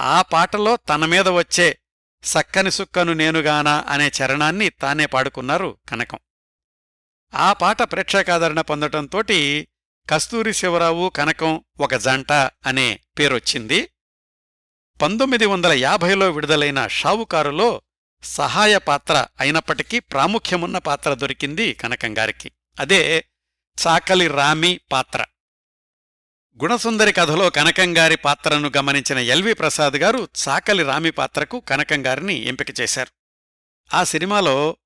ఆ 0.00 0.22
పాటలో 0.22 0.76
తన 0.76 1.06
మీద 1.06 1.28
వచ్చే 1.28 1.78
సక్కని 2.22 2.70
సుక్కను 2.70 3.12
నేనుగానా 3.12 3.84
అనే 3.88 4.12
చరణాన్ని 4.22 4.68
తానే 4.68 5.06
పాడుకున్నారు 5.06 5.78
కనకం. 5.88 6.18
ఆ 7.36 7.52
పాట 7.52 7.82
ప్రేక్షకాదరణ 7.82 8.60
పొందటంతోటి 8.60 9.68
కస్తూరి 10.10 10.54
శివరావు 10.54 11.08
కనకం 11.08 11.64
ఒక 11.80 11.94
జంట 11.94 12.32
అనే 12.32 13.00
పేరొచ్చింది. 13.18 13.90
పంతొమ్మిది 15.02 15.46
వందల 15.46 15.72
యాభైలో 15.72 16.30
విడుదలైన 16.30 16.86
షావుకారులో 16.86 17.82
సహాయ 18.22 18.78
పాత్ర 18.78 19.26
అయినప్పటికీ 19.40 19.98
ప్రాముఖ్యమున్న 19.98 20.78
పాత్ర 20.78 21.14
దొరికింది 21.14 21.72
కనకంగారికి 21.72 22.50
అదే 22.80 23.28
చాకలి 23.86 24.28
రామి 24.28 24.80
పాత్ర. 24.92 25.24
గుణసుందరి 26.62 27.12
కథలో 27.12 27.50
కనకంగారి 27.50 28.16
పాత్రను 28.16 28.72
గమనించిన 28.76 29.18
ఎల్వి 29.18 29.54
ప్రసాద్ 29.54 29.94
గారు 29.94 30.28
చాకలి 30.48 30.82
రామి 30.82 31.10
పాత్రకు 31.10 31.60
కనకంగారిని 31.60 32.34
ఎంపిక 32.34 32.80
చేశారు. 32.80 33.10
ఆ 33.96 34.04
సినిమాలో 34.04 34.76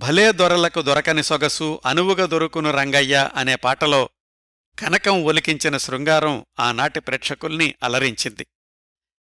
భలే 0.00 0.32
దొరలకు 0.32 0.82
దొరకని 0.82 1.22
సొగసు 1.22 1.80
అనువుగా 1.86 2.26
దొరుకును 2.26 2.70
రంగయ్య 2.70 3.30
అనే 3.34 3.54
పాటలో 3.56 4.08
కనకం 4.78 5.24
ఒలికించిన 5.24 5.76
శృంగారం 5.76 6.46
ఆనాటి 6.60 7.00
ప్రేక్షకుల్ని 7.00 7.74
అలరించింది. 7.82 8.46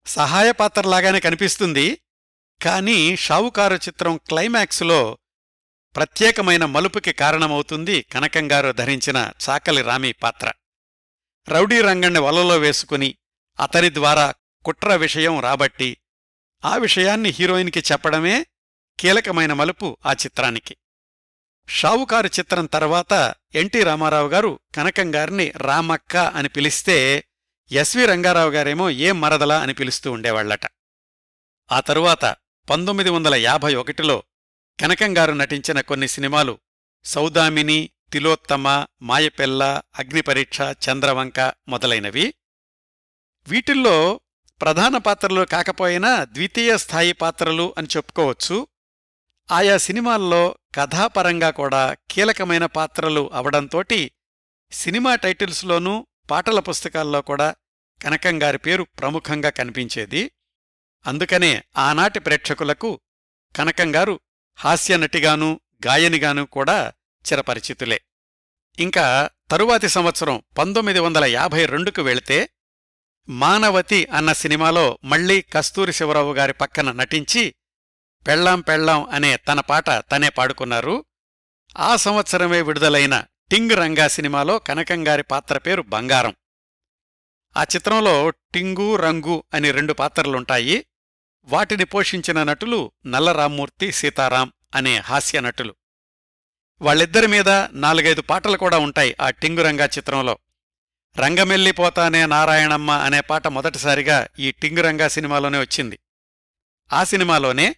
సహాయ 0.06 0.52
పాత్రలాగానే 0.52 1.20
కనిపిస్తుంది 1.20 2.02
కానీ 2.62 3.16
షావుకారు 3.16 3.76
చిత్రం 3.76 4.18
క్లైమాక్స్లో 4.18 5.18
ప్రత్యేకమైన 5.96 6.66
మలుపుకి 6.66 7.14
కారణమవుతుంది 7.14 8.02
కనకంగారు 8.02 8.72
ధరించిన 8.72 9.32
చాకలి 9.50 9.82
రామి 9.82 10.12
పాత్ర. 10.12 10.52
రౌడీ 11.50 11.82
రంగణ్ణి 11.82 12.20
వలలో 12.20 12.58
వేసుకుని 12.58 13.16
అతని 13.60 13.94
ద్వారా 13.94 14.34
కుట్ర 14.66 14.96
విషయం 14.96 15.40
రాబట్టి 15.40 15.98
ఆ 16.66 16.76
విషయాన్ని 16.76 17.30
హీరోయిన్కి 17.30 17.80
చెప్పడమే 17.80 18.46
కీలకమైన 19.00 19.54
మలుపు 19.54 19.98
ఆ 20.06 20.14
చిత్రానికి. 20.14 20.78
షావుకారు 21.70 22.28
చిత్రం 22.28 22.66
తర్వాత 22.66 23.36
ఎన్టీ 23.56 23.84
రామారావు 23.84 24.28
గారు 24.28 24.60
కనకంగారిని 24.76 25.54
రామక్క 25.58 26.18
అని 26.18 26.50
పిలిస్తే 26.50 27.24
ఎస్వి 27.72 28.06
రంగారావు 28.06 28.50
గారేమో 28.50 28.90
ఏం 28.90 29.22
మరదలా 29.22 29.60
అని 29.62 29.74
పిలుస్తూ 29.74 30.12
ఉండేవాళ్ళట 30.12 30.60
ఆ 31.72 31.80
తరువాత 31.80 32.36
పంతొమ్మిది 32.70 33.10
వందల 33.10 33.36
యాభై 33.36 33.76
ఒకటిలో 33.76 34.24
కనకంగారు 34.80 35.32
నటించిన 35.32 35.82
కొన్ని 35.82 36.08
సినిమాలు 36.08 36.60
సౌదామిని 37.06 37.90
తిలోత్తమ 38.14 38.86
మాయపెల్ల 39.02 39.82
అగ్నిపరీక్ష 39.96 40.62
చంద్రవంక 40.62 41.54
మొదలైనవి. 41.68 42.34
వీటిల్లో 43.48 44.20
ప్రధాన 44.62 44.98
పాత్రలు 44.98 45.46
కాకపోయినా 45.46 46.24
ద్వితీయ 46.24 46.78
స్థాయి 46.78 47.14
పాత్రలు 47.14 47.76
అని 47.78 47.88
చెప్పుకోవచ్చు. 47.98 48.68
ఆయా 49.52 49.78
సినిమాల్లో 49.78 50.56
కథాపరంగా 50.76 51.50
కూడా 51.50 51.98
కీలకమైన 52.12 52.66
పాత్రలు 52.66 53.30
అవడంతోటి 53.34 54.12
సినిమా 54.72 55.16
టైటిల్స్లోనూ 55.16 56.08
పాటల 56.30 56.60
పుస్తకాల్లో 56.60 57.22
కూడా 57.22 57.56
కనకంగారి 58.04 58.58
పేరు 58.58 58.84
ప్రముఖంగా 58.84 59.50
కనిపించేది. 59.50 60.32
అందుకనే 61.08 61.64
ఆనాటి 61.78 62.20
ప్రేక్షకులకు 62.20 63.00
కనకంగారు 63.56 64.20
హాస్యనటిగానూ 64.56 65.60
గాయనిగానూ 65.88 66.46
కూడా 66.46 66.94
చిరపరిచితులే. 67.32 68.02
ఇంకా 68.80 69.30
తరువాతి 69.52 69.90
సంవత్సరం 69.90 70.44
పంతొమ్మిది 70.58 71.00
వందల 71.00 71.26
యాభై 71.26 71.66
రెండుకు 71.66 72.02
వెళితే 72.02 72.50
మానవతి 73.30 74.06
అన్న 74.06 74.34
సినిమాలో 74.34 75.00
మళ్ళీ 75.04 75.42
కస్తూరి 75.42 75.94
శివరావు 75.94 76.34
గారి 76.34 76.54
పక్కన 76.54 76.92
నటించి 76.92 77.56
పెళ్ళాం 78.28 78.62
పెళ్ళాం 78.62 79.10
అనే 79.10 79.38
తన 79.38 79.60
పాట 79.60 79.90
తనే 79.90 80.30
పాడుకున్నారు. 80.30 81.06
ఆ 81.78 81.96
సంవత్సరమే 81.96 82.62
విడుదలైన 82.62 83.26
టింగ్ 83.52 83.72
రంగా 83.72 84.08
సినిమాలో 84.08 84.60
కనకంగారి 84.60 85.24
పాత్ర 85.24 85.58
పేరు 85.58 85.82
బంగారం. 85.82 86.36
ఆ 87.58 87.64
చిత్రంలో 87.64 88.30
టింగు 88.30 88.96
రంగు 88.96 89.44
అని 89.54 89.72
రెండు 89.72 89.94
పాత్రలుంటాయి. 89.94 90.86
వాటిని 91.44 91.86
పోషించిన 91.86 92.44
నటులు 92.44 92.92
నల్లరామ్మూర్తి 93.06 93.92
సీతారాం 93.92 94.54
అనే 94.76 94.98
హాస్య 94.98 95.40
నటులు. 95.40 95.76
వాళ్ళిద్దరి 96.82 97.28
మీద 97.28 97.50
నాలుగైదు 97.72 98.22
పాటలు 98.22 98.58
కూడా 98.58 98.78
ఉంటాయి 98.78 99.16
ఆ 99.22 99.30
టింగురంగా 99.30 99.86
చిత్రంలో. 99.86 100.38
రంగమెల్లిపోతానే 101.18 102.26
నారాయణమ్మ 102.26 102.92
అనే 102.92 103.22
పాట 103.22 103.48
మొదటిసారిగా 103.48 104.28
ఈ 104.40 104.52
టింగురంగా 104.52 105.08
సినిమాలోనే 105.08 105.60
వచ్చింది. 105.60 106.00
ఆ 106.94 107.04
సినిమాలోనే 107.04 107.76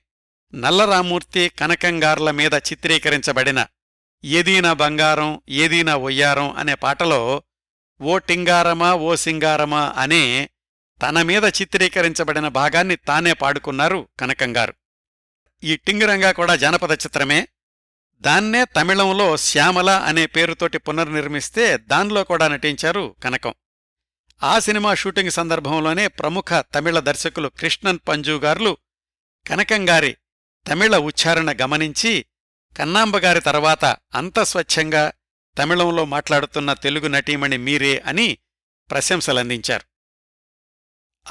నల్లరామూర్తి 0.55 1.49
కనకంగార్ల 1.49 2.31
మీద 2.31 2.53
చిత్రీకరించబడిన 2.53 3.65
ఏదీనా 4.23 4.73
బంగారం 4.73 5.41
ఏదీనా 5.49 5.95
ఒయ్యారం 5.95 6.51
అనే 6.51 6.75
పాటలో 6.75 7.43
ఓ 8.01 8.17
టింగారమా 8.17 8.93
ఓ 8.93 9.15
సింగారమా 9.15 9.93
అనే 9.97 10.49
తన 11.01 11.21
మీద 11.21 11.43
చిత్రీకరించబడిన 11.43 12.47
భాగాన్ని 12.47 12.95
తానే 12.95 13.33
పాడుకున్నారు 13.33 14.07
కనకంగారు. 14.19 14.73
ఈ 15.63 15.75
టింగిరంగా 15.75 16.31
కూడా 16.31 16.55
జానపద 16.55 16.91
చిత్రమే. 16.91 17.47
దాన్నే 18.21 18.65
తమిళంలో 18.65 19.37
శ్యామల 19.37 19.89
అనే 19.89 20.25
పేరుతోటి 20.25 20.77
పునర్నిర్మిస్తే 20.77 21.77
దానిలో 21.77 22.23
కూడా 22.23 22.47
నటించారు 22.47 23.15
కనకం. 23.23 23.53
ఆ 24.43 24.59
సినిమా 24.59 24.93
షూటింగ్ 24.93 25.31
సందర్భంలోనే 25.31 26.07
ప్రముఖ 26.07 26.63
తమిళ 26.75 26.99
దర్శకులు 26.99 27.47
కృష్ణన్ 27.47 27.99
పంజుగార్లు 28.07 28.77
కనకంగారి 29.47 30.15
తమిళ 30.67 30.97
ఉచ్చారణ 30.97 31.55
గమనించి 31.61 32.25
కన్నాంబగారి 32.77 33.41
తర్వాత 33.41 33.85
అంత 33.85 34.39
స్వచ్ఛంగా 34.39 35.13
తమిళంలో 35.57 36.05
మాట్లాడుతున్న 36.05 36.73
తెలుగు 36.73 37.07
నటీమణి 37.07 37.57
మీరే 37.57 38.03
అని 38.05 38.37
ప్రశంసలందించారు. 38.91 39.89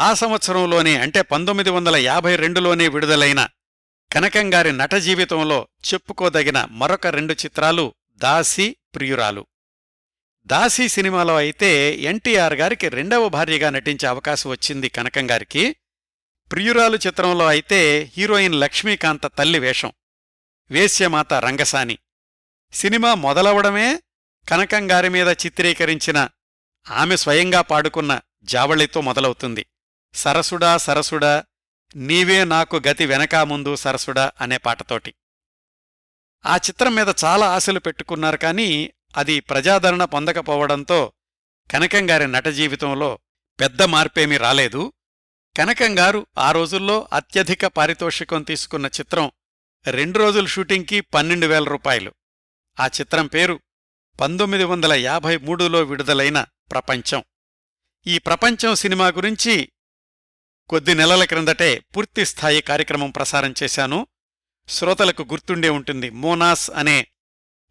ఆ 0.01 0.15
సంవత్సరంలోనే 0.15 0.99
అంటే 0.99 1.23
పంతొమ్మిది 1.23 1.71
వందల 1.71 1.97
యాభై 1.97 2.37
రెండులోనే 2.37 2.89
విడుదలైన 2.89 3.49
కనకంగారి 4.13 4.73
నట 4.73 4.95
జీవితంలో 4.95 5.69
చెప్పుకోదగిన 5.93 6.69
మరొక 6.71 7.07
రెండు 7.07 7.33
చిత్రాలు 7.33 7.95
దాసి 8.17 8.77
ప్రియురాలు. 8.95 9.47
దాసి 10.47 10.89
సినిమాలో 10.89 11.37
అయితే 11.37 11.95
ఎన్టీఆర్ 11.95 12.55
గారికి 12.55 12.89
రెండవ 12.89 13.29
భార్యగా 13.29 13.71
నటించే 13.71 14.09
అవకాశం 14.09 14.51
వచ్చింది 14.51 14.89
కనకంగారికి 14.89 15.77
ప్రియురాలు 16.53 16.97
చిత్రంలో 16.97 17.47
అయితే 17.47 18.11
హీరోయిన్ 18.17 18.55
లక్ష్మీకాంత 18.55 19.27
తల్లి 19.27 19.59
వేషం. 19.59 19.93
వేశ్యమాత 20.71 21.33
రంగసాని. 21.33 21.99
సినిమా 22.73 23.15
మొదలవడమే 23.15 24.03
కనకంగారి 24.49 25.09
మీద 25.09 25.29
చిత్రీకరించిన 25.29 26.29
ఆమె 26.91 27.17
స్వయంగా 27.17 27.61
పాడుకున్న 27.61 28.21
జావళితో 28.43 29.01
మొదలవుతుంది. 29.01 29.67
సరసుడా 30.15 30.77
సరసుడా 30.77 31.45
నీవే 31.97 32.45
నాకు 32.45 32.83
గతి 32.89 33.07
వెనకా 33.07 33.45
ముందు 33.45 33.77
సరసుడా 33.77 34.33
అనే 34.41 34.57
పాటతోటి. 34.57 35.15
ఆ 36.47 36.57
చిత్రం 36.57 36.95
మీద 36.95 37.09
చాలా 37.25 37.51
ఆశలు 37.51 37.81
పెట్టుకున్నారు 37.81 38.37
కానీ 38.37 38.93
అది 39.17 39.41
ప్రజాదరణ 39.41 40.05
పొందకపోవడంతో 40.05 41.13
కనకంగారి 41.71 42.27
నట 42.27 42.49
జీవితంలో 42.49 43.19
పెద్ద 43.61 43.83
మార్పేమీ 43.83 44.37
రాలేదు. 44.37 44.93
కనకంగారు 45.59 46.27
ఆ 46.39 46.53
రోజుల్లో 46.53 47.09
అత్యధిక 47.13 47.67
పారితోషికం 47.67 48.43
తీసుకున్న 48.43 48.87
చిత్రం 48.87 49.31
రెండు 49.87 50.19
రోజుల 50.19 50.47
షూటింగ్కి 50.47 51.01
పన్నెండు 51.01 51.47
వేల 51.47 51.65
రూపాయలు. 51.65 52.15
ఆ 52.81 52.87
చిత్రం 52.87 53.27
పేరు 53.27 53.61
పంతొమ్మిది 54.21 54.65
వందల 54.65 54.93
యాభై 54.93 55.37
మూడులో 55.37 55.83
విడుదలైన 55.83 56.47
ప్రపంచం. 56.71 57.25
ఈ 58.07 58.19
ప్రపంచం 58.19 58.75
సినిమా 58.75 59.09
గురించి 59.09 59.69
కొద్ది 60.69 60.95
నెలల 60.95 61.25
క్రిందటే 61.25 61.79
పూర్తిస్థాయి 61.79 62.61
కార్యక్రమం 62.61 63.11
ప్రసారం 63.11 63.55
చేశాను. 63.63 64.07
శ్రోతలకు 64.69 65.23
గుర్తుండే 65.23 65.69
ఉంటుంది 65.69 66.11
మోనాస్ 66.11 66.71
అనే 66.71 67.07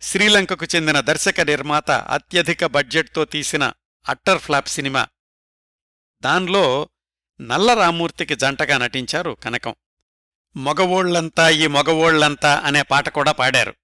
శ్రీలంకకు 0.02 0.66
చెందిన 0.76 1.00
దర్శక 1.00 1.42
నిర్మాత 1.42 1.92
అత్యధిక 1.92 2.66
బడ్జెట్తో 2.66 3.26
తీసిన 3.26 3.74
అట్టర్ 4.10 4.40
ఫ్లాప్ 4.40 4.68
సినిమా. 4.68 5.08
దాన్లో 6.22 6.90
నల్లరామమూర్తికి 7.42 8.36
జంటగా 8.36 8.78
నటించారు 8.78 9.32
కనకం. 9.32 9.76
మగవోళ్ళంతా 10.58 11.50
ఈ 11.50 11.68
మగవోళ్ళంతా 11.68 12.56
అనే 12.56 12.82
పాట 12.82 13.10
కూడా 13.10 13.32
పాడారు. 13.32 13.76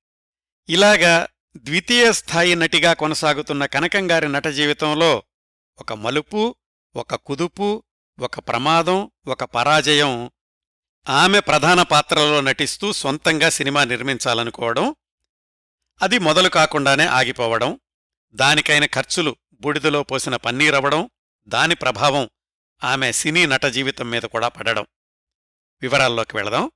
ఇలాగా 0.70 1.28
ద్వితీయ 1.58 2.12
స్థాయి 2.12 2.56
నటిగా 2.56 2.94
కొనసాగుతున్న 2.94 3.66
కనకంగారి 3.66 4.28
నట 4.28 4.48
జీవితంలో 4.48 5.24
ఒక 5.80 5.94
మలుపు 5.94 6.56
ఒక 6.96 7.16
కుదుపు 7.16 7.84
ఒక 8.20 8.40
ప్రమాదం 8.40 9.12
ఒక 9.28 9.44
పరాజయం 9.44 10.32
ఆమె 11.10 11.40
ప్రధాన 11.40 11.82
పాత్రలో 11.82 12.42
నటిస్తూ 12.42 12.92
సొంతంగా 12.92 13.50
సినిమా 13.50 13.84
నిర్మించాలనుకోవడం 13.84 14.96
అది 16.02 16.20
మొదలు 16.20 16.50
కాకుండానే 16.50 17.06
ఆగిపోవడం 17.06 17.80
దానికైన 18.34 18.86
ఖర్చులు 18.86 19.36
బూడిదలో 19.54 20.04
పోసిన 20.04 20.36
పన్నీరవ్వడం 20.36 21.10
దాని 21.48 21.76
ప్రభావం 21.76 22.30
ఆమె 22.84 23.12
సినీ 23.12 23.46
నట 23.46 23.66
జీవితం 23.66 24.10
మీద 24.10 24.22
కూడా 24.22 24.48
పడడం. 24.48 24.86
వివరాల్లోకి 25.82 26.38
వెళదాం. 26.38 26.72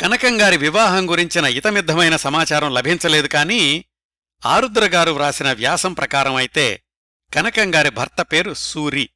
కనకంగారి 0.00 0.56
వివాహం 0.56 1.10
గురించిన 1.10 1.44
ఇతమిద్దమైన 1.44 2.16
సమాచారం 2.16 2.74
లభించలేదు 2.74 3.26
కానీ 3.26 3.84
ఆరుద్రగారు 4.46 5.10
వ్రాసిన 5.10 5.52
వ్యాసం 5.52 5.92
ప్రకారం 5.92 6.34
అయితే 6.34 6.82
కనకంగారి 7.34 7.90
భర్త 7.90 8.22
పేరు 8.22 8.54
సూరి. 8.54 9.10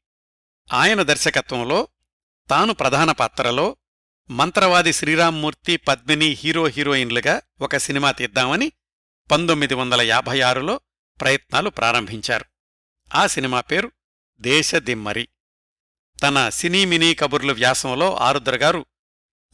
ఆయన 0.73 1.03
దర్శకత్వంలో 1.03 1.89
తాను 2.51 2.75
ప్రధాన 2.75 3.13
పాత్రలో 3.13 3.77
మంత్రవాది 4.31 4.93
శ్రీరామ్మూర్తి 4.93 5.77
పద్మిని 5.77 6.27
హీరో 6.27 6.67
హీరోయిన్లుగా 6.67 7.43
ఒక 7.61 7.77
సినిమా 7.77 8.11
తీద్దామని 8.11 8.73
పంతొమ్మిది 9.31 9.75
వందల 9.75 10.01
యాభై 10.01 10.41
ఆరులో 10.41 10.81
ప్రయత్నాలు 11.21 11.71
ప్రారంభించారు. 11.71 12.45
ఆ 13.15 13.27
సినిమా 13.27 13.61
పేరు 13.61 13.93
దేశదిమ్మరి. 14.41 15.29
తన 16.23 16.49
సినీమినీ 16.49 17.15
కబుర్లు 17.15 17.53
వ్యాసంలో 17.53 18.17
ఆరుద్రగారు 18.17 18.87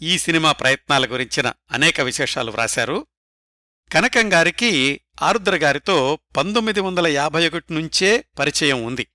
ఈ 0.02 0.18
సినిమా 0.18 0.52
ప్రయత్నాల 0.52 1.06
గురించిన 1.06 1.52
అనేక 1.70 2.00
విశేషాలు 2.00 2.50
వ్రాశారు. 2.50 3.06
కనకంగారికి 3.92 5.00
ఆరుద్రగారితో 5.22 6.18
పంతొమ్మిది 6.36 6.80
వందల 6.80 7.06
యాభై 7.06 7.46
ఒకటి 7.46 7.74
నుంచే 7.74 8.24
పరిచయం 8.38 8.84
ఉంది. 8.84 9.06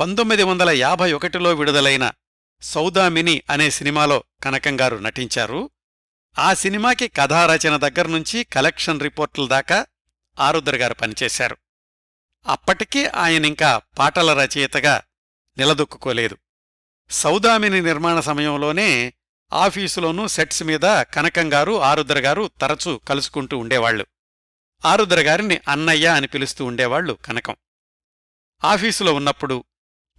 పంతొమ్మిది 0.00 0.42
వందల 0.42 0.70
యాభై 0.70 1.12
ఒకటిలో 1.12 1.54
విడుదలైన 1.54 2.12
సౌదామిని 2.62 3.42
అనే 3.50 3.70
సినిమాలో 3.70 4.24
కనకంగారు 4.42 4.96
నటించారు. 4.96 5.70
ఆ 6.38 6.54
సినిమాకి 6.54 7.08
కథారచన 7.08 7.76
దగ్గర్నుంచి 7.76 8.44
కలెక్షన్ 8.44 9.00
రిపోర్టుల 9.00 9.48
దాకా 9.48 9.86
ఆరుద్రగారు 10.38 10.94
పనిచేశారు. 10.94 11.56
అప్పటికీ 12.48 13.04
ఆయనింకా 13.04 13.80
పాటల 13.98 14.42
రచయితగా 14.42 15.02
నిలదొక్కుకోలేదు. 15.58 16.38
సౌదామిని 17.10 17.80
నిర్మాణ 17.80 18.20
సమయంలోనే 18.20 19.14
ఆఫీసులోనూ 19.52 20.28
సెట్స్ 20.28 20.62
మీద 20.62 21.02
కనకంగారు 21.02 21.80
ఆరుద్రగారు 21.80 22.50
తరచూ 22.60 22.98
కలుసుకుంటూ 22.98 23.58
ఉండేవాళ్ళు 23.58 24.06
ఆరుద్రగారిని 24.84 25.60
అన్నయ్య 25.68 26.06
అని 26.06 26.26
పిలుస్తూ 26.26 26.64
ఉండేవాళ్ళు 26.64 27.12
కనకం. 27.12 27.56
ఆఫీసులో 28.64 29.14
ఉన్నప్పుడు 29.14 29.64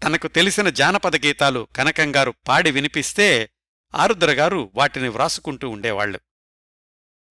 తనకు 0.03 0.27
తెలిసిన 0.27 0.69
జానపద 0.69 1.15
గీతాలు 1.25 1.67
కనకంగారు 1.75 2.33
పాడి 2.47 2.71
వినిపిస్తే 2.71 3.49
ఆరుద్రగారు 3.95 4.71
వాటిని 4.75 5.07
వ్రాసుకుంటూ 5.07 5.69
ఉండేవాళ్ళు 5.69 6.19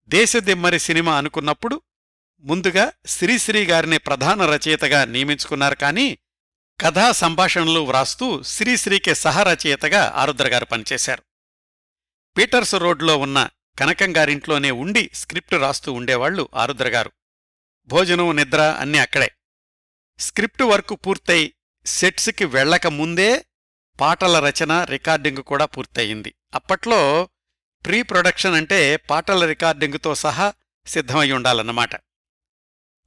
దేశదిమ్మరి 0.07 0.79
సినిమా 0.79 1.17
అనుకున్నప్పుడు 1.17 1.81
ముందుగా 2.41 2.91
శ్రీశ్రీ 3.05 3.65
గారిని 3.65 3.97
ప్రధాన 3.97 4.45
రచయితగా 4.45 5.05
నియమించుకున్నారు 5.05 5.75
కానీ 5.75 6.17
కథా 6.81 7.11
సంభాషణలు 7.11 7.79
వ్రాస్తూ 7.79 8.43
శ్రీశ్రీకే 8.43 9.13
సహరచయితగా 9.13 10.13
ఆరుద్రగారు 10.15 10.65
పనిచేశారు. 10.65 11.23
పీటర్స్ 12.37 12.75
రోడ్లో 12.75 13.17
ఉన్న 13.17 13.49
కనకంగారింట్లోనే 13.79 14.71
ఉండి 14.71 15.09
స్క్రిప్ట్ 15.13 15.53
రాస్తూ 15.53 15.93
ఉండేవాళ్ళు 15.93 16.49
ఆరుద్రగారు 16.55 17.11
భోజనం 17.87 18.35
నిద్ర 18.35 18.77
అన్నీ 18.79 18.97
అక్కడే. 18.97 19.31
స్క్రిప్ట్ 20.19 20.61
వర్క్ 20.61 20.93
పూర్తయి 20.93 21.53
సెట్స్కి 21.85 22.45
వెళ్ళక 22.45 22.87
ముందే 22.87 23.45
పాటల 23.99 24.49
రచన 24.49 24.83
రికార్డింగ్ 24.83 25.37
కూడా 25.37 25.65
పూర్తయింది. 25.65 26.33
అప్పట్లో 26.55 27.29
ప్రీ 27.85 28.01
ప్రొడక్షన్ 28.01 28.53
అంటే 28.53 28.95
పాటల 28.95 29.45
రికార్డింగుతో 29.45 30.15
సహా 30.15 30.53
సిద్ధమై 30.85 31.31
ఉండాలన్నమాట. 31.31 31.89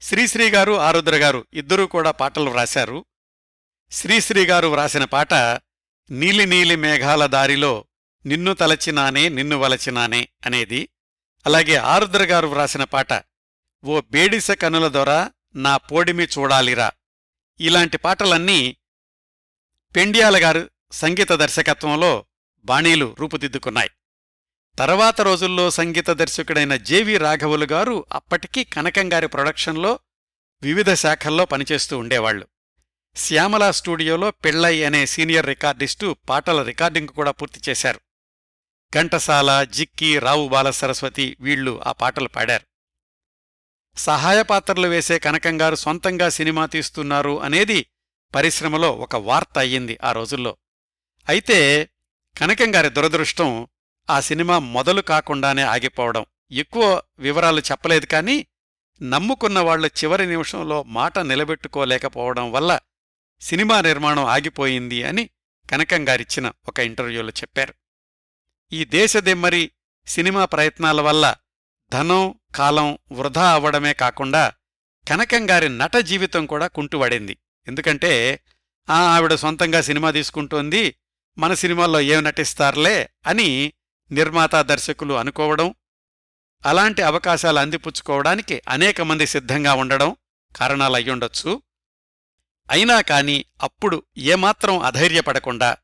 శ్రీశ్రీ 0.02 0.50
గారు 0.50 0.72
ఆరుద్ర 0.72 1.16
గారు 1.16 1.46
ఇద్దరూ 1.52 1.86
కూడా 1.86 2.10
పాటలు 2.10 2.50
వ్రాశారు. 2.50 3.04
శ్రీశ్రీ 3.90 4.46
గారు 4.46 4.66
వ్రాసిన 4.66 5.04
పాట 5.04 5.34
నీలి 6.10 6.46
నీలి 6.46 6.76
మేఘాల 6.76 7.26
దారిలో 7.26 7.84
నిన్ను 8.26 8.54
తలచినానే 8.54 9.28
నిన్ను 9.28 9.56
వలచినానే 9.56 10.28
అనేది. 10.46 10.88
అలాగే 11.46 11.74
ఆరుద్ర 11.74 12.24
గారు 12.24 12.46
వ్రాసిన 12.46 12.84
పాట 12.84 13.12
ఓ 13.84 14.00
బేడిస 14.00 14.50
కనుల 14.50 14.88
దొర 14.88 15.30
నా 15.56 15.76
పోడిమి 15.76 16.24
చూడాలిరా 16.24 16.92
ఇలాంటి 17.60 17.96
పాటలన్నీ 17.96 18.76
పెండ్యాల 19.96 20.44
గారు 20.44 20.70
సంగీత 20.92 21.32
దర్శకత్వంలో 21.32 22.26
బాణీలు 22.64 23.16
రూపుదిద్దుకున్నాయి. 23.18 23.90
తర్వాత 24.78 25.20
రోజుల్లో 25.20 25.70
సంగీత 25.70 26.10
దర్శకుడైన 26.10 26.76
జేవి 26.76 27.18
రాఘవులు 27.18 27.64
గారు 27.64 28.06
అప్పటికీ 28.12 28.64
కనకంగారి 28.64 29.28
ప్రొడక్షన్లో 29.28 29.98
వివిధ 30.62 30.92
శాఖల్లో 30.92 31.44
పనిచేస్తూ 31.44 31.98
ఉండేవాళ్ళు 31.98 32.46
శ్యామల 33.16 33.70
స్టూడియోలో 33.70 34.30
పెళ్ళై 34.30 34.82
అనే 34.82 35.06
సీనియర్ 35.06 35.46
రికార్డిస్టు 35.46 36.16
పాటల 36.28 36.62
రికార్డింగ్ 36.62 37.08
కూడా 37.08 37.30
పూర్తి 37.30 37.60
చేశారు. 37.68 38.00
ఘంటసాల 38.94 39.66
జిక్కి 39.70 40.18
రావు 40.18 40.48
బాలసరస్వతి 40.48 41.36
వీళ్ళు 41.40 41.82
ఆ 41.86 41.92
పాటలు 41.92 42.28
పాడారు. 42.28 42.64
సహాయ 43.98 44.42
పాత్రలు 44.42 44.88
వేసే 44.88 45.18
కనకంగారు 45.18 45.74
సొంతంగా 45.74 46.28
సినిమా 46.28 46.66
తీస్తున్నారు 46.66 47.42
అనేది 47.42 47.86
పరిశ్రమలో 48.34 48.92
ఒక 48.92 49.16
వార్త 49.16 49.58
అయ్యింది 49.58 49.98
ఆ 50.04 50.12
రోజుల్లో. 50.12 50.56
అయితే 51.28 51.90
కనకంగారి 52.38 52.88
దురదృష్టం 52.88 53.68
ఆ 54.10 54.20
సినిమా 54.20 54.58
మొదలు 54.58 55.00
కాకుండానే 55.00 55.62
ఆగిపోవడం. 55.62 56.24
ఎక్కువ 56.52 57.02
వివరాలు 57.18 57.60
చెప్పలేదు 57.60 58.06
కానీ 58.06 58.46
నమ్ముకున్న 59.02 59.58
వాళ్ళు 59.58 59.86
చివరి 59.86 60.26
నిమిషంలో 60.26 60.82
మాట 60.82 61.18
నిలబెట్టుకోలేకపోవడం 61.18 62.52
వల్ల 62.52 62.80
సినిమా 63.40 63.80
నిర్మాణం 63.80 64.24
ఆగిపోయింది 64.24 65.04
అని 65.04 65.30
కనకంగారిచ్చిన 65.70 66.52
ఒక 66.68 66.78
ఇంటర్వ్యూలో 66.78 67.30
చెప్పారు. 67.30 67.74
ఈ 68.72 68.84
దేశదెమ్మరి 68.84 69.70
సినిమా 70.06 70.44
ప్రయత్నాల 70.44 71.00
వల్ల 71.00 71.36
ధనం 71.92 72.34
కాలం 72.54 72.98
వృధా 73.12 73.52
అవ్వడమే 73.52 73.92
కాకుండా 73.92 74.52
కనకంగారి 75.08 75.68
నట 75.68 75.96
జీవితం 75.96 76.46
కూడా 76.46 76.66
కుంటువడింది 76.66 77.38
ఎందుకంటే 77.68 78.40
ఆ 78.88 78.98
ఆవిడ 79.16 79.34
సొంతంగా 79.34 79.80
సినిమా 79.80 80.10
తీసుకుంటోంది 80.10 80.94
మన 81.38 81.54
సినిమాల్లో 81.54 82.00
ఏం 82.00 82.24
నటిస్తారులే 82.24 83.08
అని 83.26 83.72
నిర్మాత 84.12 84.56
దర్శకులు 84.56 85.14
అనుకోవడం 85.14 85.74
అలాంటి 86.66 87.02
అవకాశాలు 87.02 87.58
అందిపుచ్చుకోవడానికి 87.58 88.62
అనేక 88.68 89.00
మంది 89.00 89.26
సిద్ధంగా 89.26 89.74
ఉండడం 89.74 90.16
కారణాలయ్యుండొచ్చు 90.56 91.62
అయినా 92.70 93.00
కాని 93.00 93.44
అప్పుడు 93.62 94.02
ఏమాత్రం 94.18 94.78
అధైర్యపడకుండా 94.78 95.76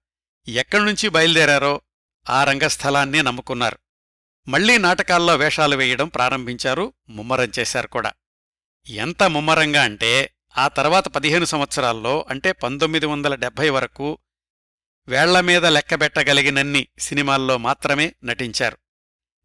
ఎక్కడ్నుంచి 0.48 1.08
బయలుదేరారో 1.08 1.80
ఆ 2.28 2.44
రంగస్థలాన్నే 2.44 3.22
నమ్ముకున్నారు. 3.22 3.78
మళ్ళీ 4.48 4.78
నాటకాల్లో 4.78 5.36
వేషాలు 5.36 5.76
వేయడం 5.76 6.08
ప్రారంభించారు 6.08 6.92
ముమ్మరం 7.08 7.52
చేశారు 7.58 7.86
కూడా. 7.86 8.12
ఎంత 8.86 9.22
ముమ్మరంగా 9.22 9.82
అంటే 9.82 10.34
ఆ 10.58 10.68
తర్వాత 10.68 11.08
పదిహేను 11.08 11.44
సంవత్సరాల్లో 11.44 12.26
అంటే 12.30 12.52
పంతొమ్మిది 12.52 13.06
వందల 13.06 13.34
డెబ్భై 13.34 13.68
వరకు 13.68 14.18
వేళ్ళమీద 15.08 15.66
లెక్కబెట్టగలిగినన్ని 15.66 16.88
సినిమాల్లో 16.98 17.58
మాత్రమే 17.58 18.14
నటించారు. 18.24 18.78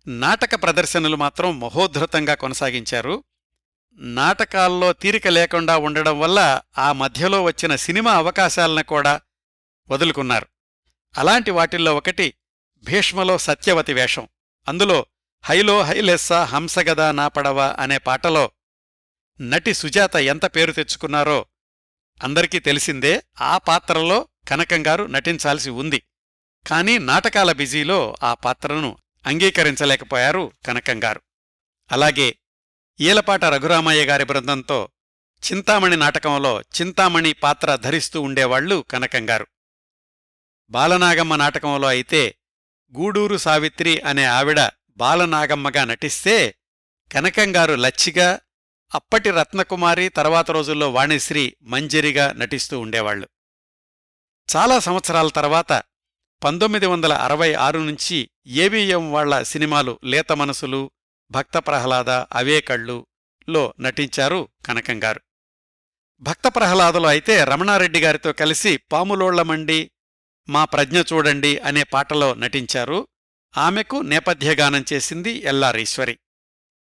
నాటక 0.08 0.64
ప్రదర్శనలు 0.64 1.16
మాత్రం 1.16 1.60
మహోద్ధృతంగా 1.60 2.36
కొనసాగించారు. 2.36 3.24
నాటకాల్లో 3.94 4.94
తీరిక 4.94 5.28
లేకుండా 5.28 5.78
ఉండడం 5.78 6.20
వల్ల 6.20 6.62
ఆ 6.78 6.92
మధ్యలో 6.92 7.44
వచ్చిన 7.44 7.76
సినిమా 7.76 8.12
అవకాశాలను 8.12 8.84
కూడా 8.84 9.22
వదులుకున్నారు. 9.90 10.48
అలాంటి 11.18 11.52
వాటిల్లో 11.52 11.96
ఒకటి 11.96 12.34
భీష్మలో 12.84 13.38
సత్యవతి 13.38 13.94
వేషం. 13.94 14.28
అందులో 14.68 15.06
హైలో 15.44 15.82
హైలెస్సా 15.82 16.44
హంసగదా 16.44 17.12
నా 17.12 17.28
పడవ 17.28 17.76
అనే 17.80 17.98
పాటలో 17.98 18.52
నటి 19.42 19.74
సుజాత 19.74 20.16
ఎంత 20.16 20.46
పేరు 20.46 20.72
తెచ్చుకున్నారో 20.72 21.46
అందరికీ 22.24 22.60
తెలిసిందే 22.60 23.24
ఆ 23.42 23.58
పాత్రలో 23.58 24.28
కనకంగారు 24.48 25.04
నటించాల్సి 25.06 25.70
ఉంది. 25.70 26.04
కాని 26.68 27.00
నాటకాల 27.00 27.52
బిజీలో 27.52 28.16
ఆ 28.24 28.34
పాత్రను 28.34 28.98
అంగీకరించలేకపోయారు 29.26 30.52
కనకంగారు 30.66 31.22
అలాగే 31.90 32.36
ఈలపాట 33.00 33.46
రఘురామయ్య 33.46 34.06
గారి 34.06 34.24
బృందంతో 34.24 34.90
చింతామణి 35.44 35.96
నాటకంలో 35.96 36.62
చింతామణి 36.62 37.34
పాత్ర 37.34 37.76
ధరిస్తూ 37.76 38.22
ఉండేవాళ్ళు 38.22 38.86
కనకంగారు 38.92 39.48
బాలనాగమ్మ 40.72 41.36
నాటకంలో 41.36 41.88
అయితే 41.88 42.36
గూడూరు 42.94 43.38
సావిత్రి 43.38 44.02
అనే 44.02 44.26
ఆవిడ 44.26 44.60
బాలనాగమ్మగా 44.98 45.86
నటిస్తే 45.86 46.56
కనకంగారు 47.12 47.76
లచ్చిగా 47.76 48.40
అప్పటి 48.96 49.32
రత్నకుమారి 49.32 50.10
తర్వాత 50.10 50.52
రోజుల్లో 50.52 50.92
వాణిశ్రీ 50.92 51.56
మంజరిగా 51.64 52.34
నటిస్తూ 52.34 52.80
ఉండేవాళ్ళు 52.80 53.28
చాలా 54.50 54.80
సంవత్సరాల 54.80 55.28
తర్వాత 55.28 55.84
పంతొమ్మిది 56.44 56.86
వందల 56.86 57.14
అరవై 57.14 57.54
ఆరు 57.54 57.80
నుంచి 57.80 58.30
ఏవిఎం 58.48 59.12
వాళ్ళ 59.12 59.44
సినిమాలు 59.44 60.00
లేత 60.04 60.32
మనసులు 60.32 60.92
భక్త 61.32 61.58
ప్రహ్లాద 61.58 62.10
అవే 62.10 62.62
కళ్ళు 62.62 63.08
లో 63.50 63.74
నటించారు 63.80 64.50
కనకంగారు 64.66 65.22
భక్త 66.22 66.48
ప్రహ్లాదలో 66.48 67.08
అయితే 67.10 67.44
రమణారెడ్డి 67.44 68.00
గారితో 68.00 68.34
కలిసి 68.34 68.78
పాములోళ్ళమండి 68.78 69.92
మా 70.50 70.66
ప్రజ్ఞ 70.66 71.02
చూడండి 71.14 71.60
అనే 71.60 71.84
పాటలో 71.84 72.34
నటించారు. 72.34 73.08
ఆమెకు 73.58 74.02
నేపథ్యగానం 74.02 74.86
చేసింది 74.94 75.32
ఎల్లారీశ్వరి 75.32 76.20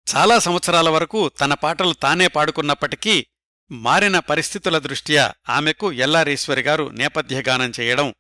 చాలా 0.08 0.40
సంవత్సరాల 0.40 0.90
వరకు 0.90 1.30
తన 1.30 1.54
పాటలు 1.54 1.94
తానే 1.94 2.28
పాడుకున్నప్పటికీ 2.28 3.28
మారిన 3.72 4.20
పరిస్థితుల 4.20 4.78
దృష్ట్యా 4.78 5.34
ఆమెకు 5.50 5.92
ఎల్లారీశ్వరి 5.92 6.62
గారు 6.62 6.90
నేపథ్యగానం 6.90 7.72
చేయడం 7.80 8.14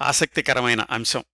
ఆసక్తికరమైన 0.00 0.80
అంశం. 0.80 1.24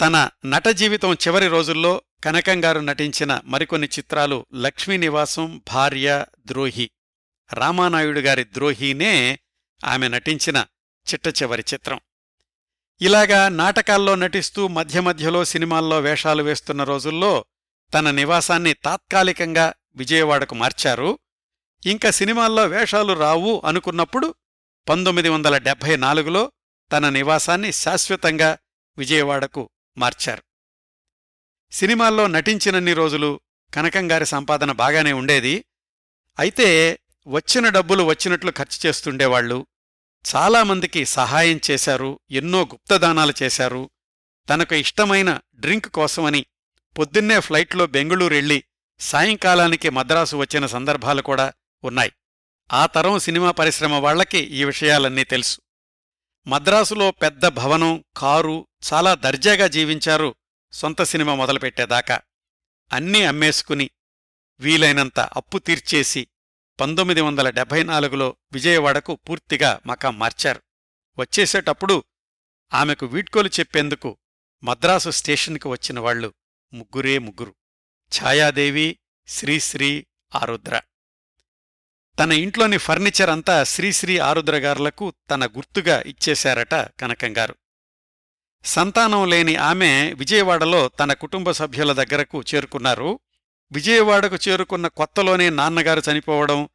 తన 0.00 0.30
నట 0.46 0.68
జీవితం 0.68 1.14
చివరి 1.14 1.48
రోజుల్లో 1.48 2.02
కనకంగారు 2.24 2.80
నటించిన 2.80 3.40
మరికొన్ని 3.44 3.86
చిత్రాలు 3.86 4.46
లక్ష్మీనివాసం 4.54 5.62
భార్య 5.68 6.26
ద్రోహి 6.46 6.90
రామానాయుడు 7.52 8.20
గారి 8.20 8.44
ద్రోహినే 8.44 9.38
ఆమె 9.84 10.08
నటించిన 10.08 10.66
చిట్ట 11.12 11.42
చివరి 11.42 11.64
చిత్రం. 11.74 12.00
ఇలాగా 13.00 13.48
నాటకాల్లో 13.48 14.14
నటిస్తూ 14.14 14.68
మధ్య 14.68 15.00
మధ్యలో 15.00 15.44
సినిమాల్లో 15.44 16.00
వేషాలు 16.00 16.42
వేస్తున్న 16.42 16.84
రోజుల్లో 16.84 17.44
తన 17.94 18.10
నివాసాన్ని 18.10 18.74
తాత్కాలికంగా 18.74 19.74
విజయవాడకు 19.96 20.54
మార్చారు 20.54 21.18
ఇంకా 21.86 22.10
సినిమాల్లో 22.10 22.66
వేషాలు 22.66 23.12
రావు 23.12 23.62
అనుకున్నప్పుడు 23.64 24.34
పంతొమ్మిది 24.88 25.28
వందల 25.28 25.58
డెబ్భై 25.58 25.96
నాలుగులో 25.96 26.52
తన 26.92 27.08
నివాసాన్ని 27.08 27.72
శాశ్వతంగా 27.72 28.58
విజయవాడకు 28.98 29.70
మార్చారు. 29.98 30.42
సినిమాల్లో 31.72 32.26
నటించినన్ని 32.26 32.94
రోజులు 32.94 33.40
కనకంగారి 33.74 34.26
సంపాదన 34.26 34.72
బాగానే 34.72 35.12
ఉండేది. 35.12 35.64
అయితే 36.38 37.00
వచ్చిన 37.26 37.68
డబ్బులు 37.68 38.02
వచ్చినట్లు 38.02 38.50
ఖర్చు 38.50 38.78
చేస్తుండేవాళ్ళు 38.86 39.66
చాలామందికి 40.34 41.04
సహాయం 41.04 41.60
చేశారు 41.70 42.20
ఎన్నో 42.30 42.62
గుప్తదానాలు 42.62 43.34
చేశారు. 43.42 43.90
తనకు 44.50 44.74
ఇష్టమైన 44.74 45.40
డ్రింక్ 45.54 45.88
కోసమని 45.88 46.46
పొద్దున్నే 46.98 47.40
ఫ్లైట్లో 47.40 47.86
బెంగుళూరెళ్ళి 47.86 48.64
సాయంకాలానికి 49.00 49.90
మద్రాసు 49.90 50.36
వచ్చిన 50.36 50.66
సందర్భాలు 50.66 51.22
కూడా 51.22 51.52
ఉన్నాయి. 51.84 52.12
ఆ 52.72 52.86
తరం 52.86 53.18
సినిమా 53.18 53.50
పరిశ్రమ 53.50 53.92
వాళ్ళకి 53.92 54.38
ఈ 54.38 54.64
విషయాలన్నీ 54.64 55.24
తెలుసు. 55.24 55.60
మద్రాసులో 56.46 57.10
పెద్ద 57.10 57.46
భవనం 57.46 58.04
కారు 58.16 58.68
చాలా 58.92 59.14
దర్జాగా 59.14 59.66
జీవించారు 59.66 60.34
సొంత 60.72 61.02
సినిమా 61.02 61.34
మొదలుపెట్టేదాకా. 61.34 62.20
అన్నీ 62.92 63.22
అమ్మేసుకుని 63.22 63.90
వీలైనంత 64.60 65.20
అప్పు 65.20 65.58
తీర్చేసి 65.58 66.28
పంతొమ్మిది 66.80 67.20
వందల 67.20 67.50
డెబ్భై 67.50 67.82
నాలుగులో 67.82 68.36
విజయవాడకు 68.52 69.14
పూర్తిగా 69.14 69.80
మకాం 69.86 70.18
మార్చారు. 70.18 70.62
వచ్చేసేటప్పుడు 71.18 72.04
ఆమెకు 72.74 73.06
వీడ్కోలు 73.06 73.48
చెప్పేందుకు 73.48 74.18
మద్రాసు 74.62 75.10
స్టేషన్కి 75.10 75.68
వచ్చిన 75.68 76.00
వాళ్ళు 76.00 76.34
ముగ్గురే 76.72 77.18
ముగ్గురు. 77.18 77.54
ఛాయాదేవి 78.20 78.98
శ్రీశ్రీ 79.28 80.06
ఆరుద్ర. 80.34 80.80
తన 82.18 82.32
ఇంట్లోని 82.32 82.78
ఫర్నిచర్ 82.78 83.30
అంతా 83.30 83.64
శ్రీశ్రీ 83.64 84.18
ఆరుద్రగారులకు 84.18 85.12
తన 85.30 85.46
గుర్తుగా 85.46 86.00
ఇచ్చేశారట 86.00 86.74
కనకంగారు 86.74 87.54
సంతానం 88.64 89.30
లేని 89.30 89.56
ఆమె 89.56 90.14
విజయవాడలో 90.14 90.88
తన 90.88 91.12
కుటుంబ 91.12 91.50
సభ్యుల 91.50 91.92
దగ్గరకు 91.92 92.44
చేరుకున్నారు. 92.54 93.20
విజయవాడకు 93.72 94.38
చేరుకున్న 94.48 94.86
కొత్తలోనే 94.86 95.50
నాన్నగారు 95.50 96.02
చనిపోవడం 96.10 96.68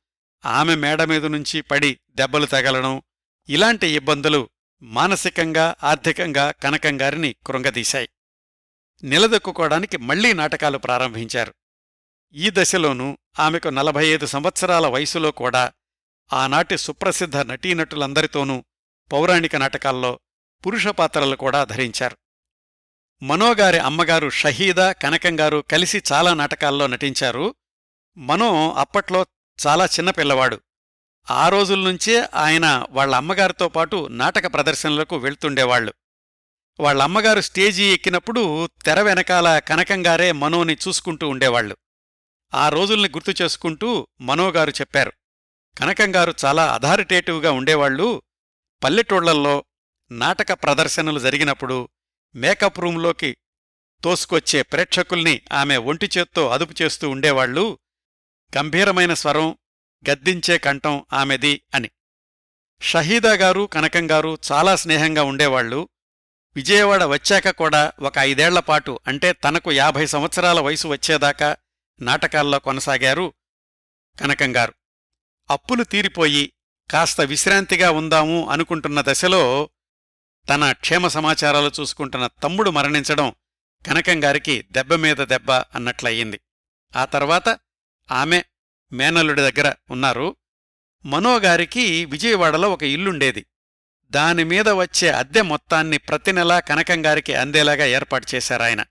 ఆమె 0.45 0.75
మేడ 0.75 1.03
మీద 1.03 1.25
నుంచి 1.25 1.61
పడి 1.61 1.99
దెబ్బలు 2.09 2.45
తగలడం 2.45 3.01
ఇలాంటి 3.49 3.87
ఇబ్బందులు 3.87 4.49
మానసికంగా 4.81 5.75
ఆర్థికంగా 5.83 6.51
కనకంగారిని 6.51 7.35
కృంగదీశాయి. 7.45 8.09
నిలదొక్కుకోవడానికి 9.03 9.97
మళ్ళీ 9.97 10.33
నాటకాలు 10.33 10.77
ప్రారంభించారు. 10.77 11.53
ఈ 12.35 12.49
దశలోనూ 12.49 13.17
ఆమెకు 13.39 13.69
నలభై 13.69 14.05
ఐదు 14.05 14.25
సంవత్సరాల 14.25 14.87
వయసులో 14.87 15.31
కూడా 15.31 15.71
ఆనాటి 16.33 16.77
సుప్రసిద్ధ 16.77 17.37
నటీనటులందరితోనూ 17.37 18.65
పౌరాణిక 19.11 19.55
నాటకాల్లో 19.55 20.19
పురుష 20.65 20.87
పాత్రలు 20.87 21.35
కూడా 21.35 21.63
ధరించారు. 21.63 22.17
మనోగారి 23.23 23.79
అమ్మగారు 23.79 24.29
షహీదా 24.29 24.91
కనకంగారు 24.91 25.63
కలిసి 25.71 26.03
చాలా 26.13 26.33
నాటకాల్లో 26.33 26.87
నటించారు. 26.87 27.55
మనో 28.17 28.71
అప్పట్లో 28.77 29.25
చాలా 29.65 29.85
చిన్నపిల్లవాడు 29.85 30.61
ఆ 31.31 31.49
రోజుల్నుంచే 31.49 32.27
ఆయన 32.35 32.87
వాళ్ళ 32.89 33.15
అమ్మగారితో 33.15 33.69
పాటు 33.69 34.07
నాటక 34.11 34.53
ప్రదర్శనలకు 34.53 35.17
వెళ్తుండేవాళ్ళు 35.17 35.93
వాళ్ళ 36.79 37.03
అమ్మగారు 37.03 37.41
స్టేజీ 37.41 37.93
ఎక్కినప్పుడు 37.93 38.69
తెర 38.85 39.01
వెనకాల 39.01 39.59
కనకంగారే 39.59 40.31
మనోని 40.31 40.77
చూసుకుంటూ 40.87 41.29
ఉండేవాళ్ళు 41.29 41.77
ఆ 42.53 42.69
రోజుల్ని 42.69 43.09
గుర్తు 43.09 43.43
చేసుకుంటూ 43.43 44.07
మనోగారు 44.21 44.69
చెప్పారు. 44.69 45.13
కనకంగారు 45.77 46.33
చాలా 46.45 46.73
అథారిటేటివ్గా 46.73 47.51
ఉండేవాళ్ళు 47.51 48.21
పల్లెటూళ్ళల్లో 48.83 49.65
నాటక 50.11 50.53
ప్రదర్శనలు 50.53 51.19
జరిగినప్పుడు 51.19 51.89
మేకప్ 52.35 52.79
రూంలోకి 52.79 53.37
తోసుకొచ్చే 54.03 54.61
ప్రేక్షకుల్ని 54.61 55.41
ఆమె 55.51 55.77
ఒంటి 55.77 56.09
చేత్తో 56.17 56.49
అదుపు 56.49 56.73
చేస్తూ 56.81 57.09
ఉండేవాళ్ళు 57.09 57.79
గంభీరమైన 58.57 59.13
స్వరం 59.13 59.57
గద్దించే 60.09 60.57
కంఠం 60.57 61.05
ఆమెది 61.13 61.61
అని. 61.73 61.89
షహీదా 62.81 63.33
గారు 63.33 63.69
కనకంగారు 63.73 64.37
చాలా 64.51 64.75
స్నేహంగా 64.75 65.23
ఉండేవాళ్ళు 65.23 65.89
విజయవాడ 66.55 67.03
వచ్చాక 67.03 67.49
కూడా 67.49 67.91
ఒక 67.99 68.13
ఐదేళ్ళపాటు 68.19 68.99
అంటే 69.07 69.33
తనకు 69.33 69.71
యాభై 69.71 70.05
సంవత్సరాల 70.05 70.59
వయసు 70.59 70.87
వచ్చేదాకా 70.87 71.55
నాటకాల్లో 71.99 72.59
కొనసాగారు 72.59 73.33
కనకంగారు. 74.21 74.73
అప్పులు 75.49 75.83
తీరిపోయి 75.83 76.53
కాస్త 76.91 77.21
విశ్రాంతిగా 77.21 77.91
ఉందాము 77.91 78.49
అనుకుంటున్న 78.49 79.03
దశలో 79.07 79.69
తన 80.49 80.71
క్షేమ 80.71 81.07
సమాచారాలు 81.07 81.71
చూసుకుంటున్న 81.79 82.27
తమ్ముడు 82.27 82.69
మరణించడం 82.69 83.33
కనకంగారికి 83.87 84.65
దెబ్బ 84.71 84.93
మీద 84.93 85.17
దెబ్బ 85.17 85.51
అన్నట్లయింది. 85.51 86.39
ఆ 86.95 87.05
తర్వాత 87.05 87.59
ఆమె 88.11 88.43
మేనల్లుడి 88.91 89.41
దగ్గర 89.41 89.73
ఉన్నారు. 89.91 90.35
మనోగారికి 91.05 92.05
విజయవాడలో 92.05 92.71
ఒక 92.71 92.83
ఇల్లుండేది. 92.83 93.45
దానిమీద 94.09 94.69
వచ్చే 94.69 95.09
అద్దె 95.09 95.41
మొత్తాన్ని 95.41 95.97
ప్రతి 95.97 96.31
నెలా 96.31 96.59
కనకంగారికి 96.59 97.33
అందేలాగా 97.33 97.85
ఏర్పాటు 97.85 98.27
చేశారాయన. 98.35 98.85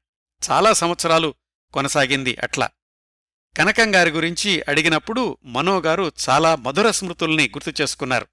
చాలా 0.51 0.73
సంవత్సరాలు 0.73 1.35
కొనసాగింది 1.73 2.37
అట్లా. 2.43 2.69
కనకంగారి 3.57 4.11
గురించి 4.11 4.63
అడిగినప్పుడు 4.69 5.39
మనోగారు 5.45 6.13
చాలా 6.29 6.57
మధుర 6.57 6.91
స్మృతుల్ని 6.91 7.49
గుర్తు 7.49 7.83
చేసుకున్నారు. 7.83 8.27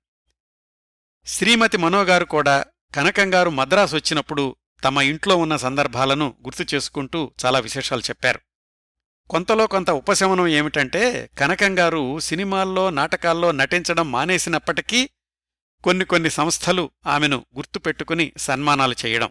శ్రీమతి 1.26 1.78
మనోగారు 1.78 2.26
కూడా 2.26 2.66
కనకంగారు 2.96 3.50
మద్రాసు 3.50 3.96
వచ్చినప్పుడు 3.96 4.56
తమ 4.84 5.02
ఇంట్లో 5.02 5.38
ఉన్న 5.38 5.56
సందర్భాలను 5.56 6.36
గుర్తు 6.44 6.76
చేసుకుంటూ 6.76 7.32
చాలా 7.46 7.60
విశేషాలు 7.60 8.02
చెప్పారు. 8.02 8.40
కొంతలో 9.30 9.68
కొంత 9.68 9.92
ఉపశమనం 9.92 10.48
ఏమిటంటే 10.48 11.30
కనకంగారు 11.38 12.20
సినిమాల్లో 12.20 12.90
నాటకాల్లో 12.90 13.52
నటించడం 13.52 14.12
మానేసినప్పటికీ 14.12 15.10
కొన్ని 15.84 16.06
కొన్ని 16.06 16.30
సంస్థలు 16.30 16.92
ఆమెను 17.08 17.46
గుర్తుపెట్టుకుని 17.56 18.34
సన్మానాలు 18.38 18.96
చేయడం. 19.06 19.30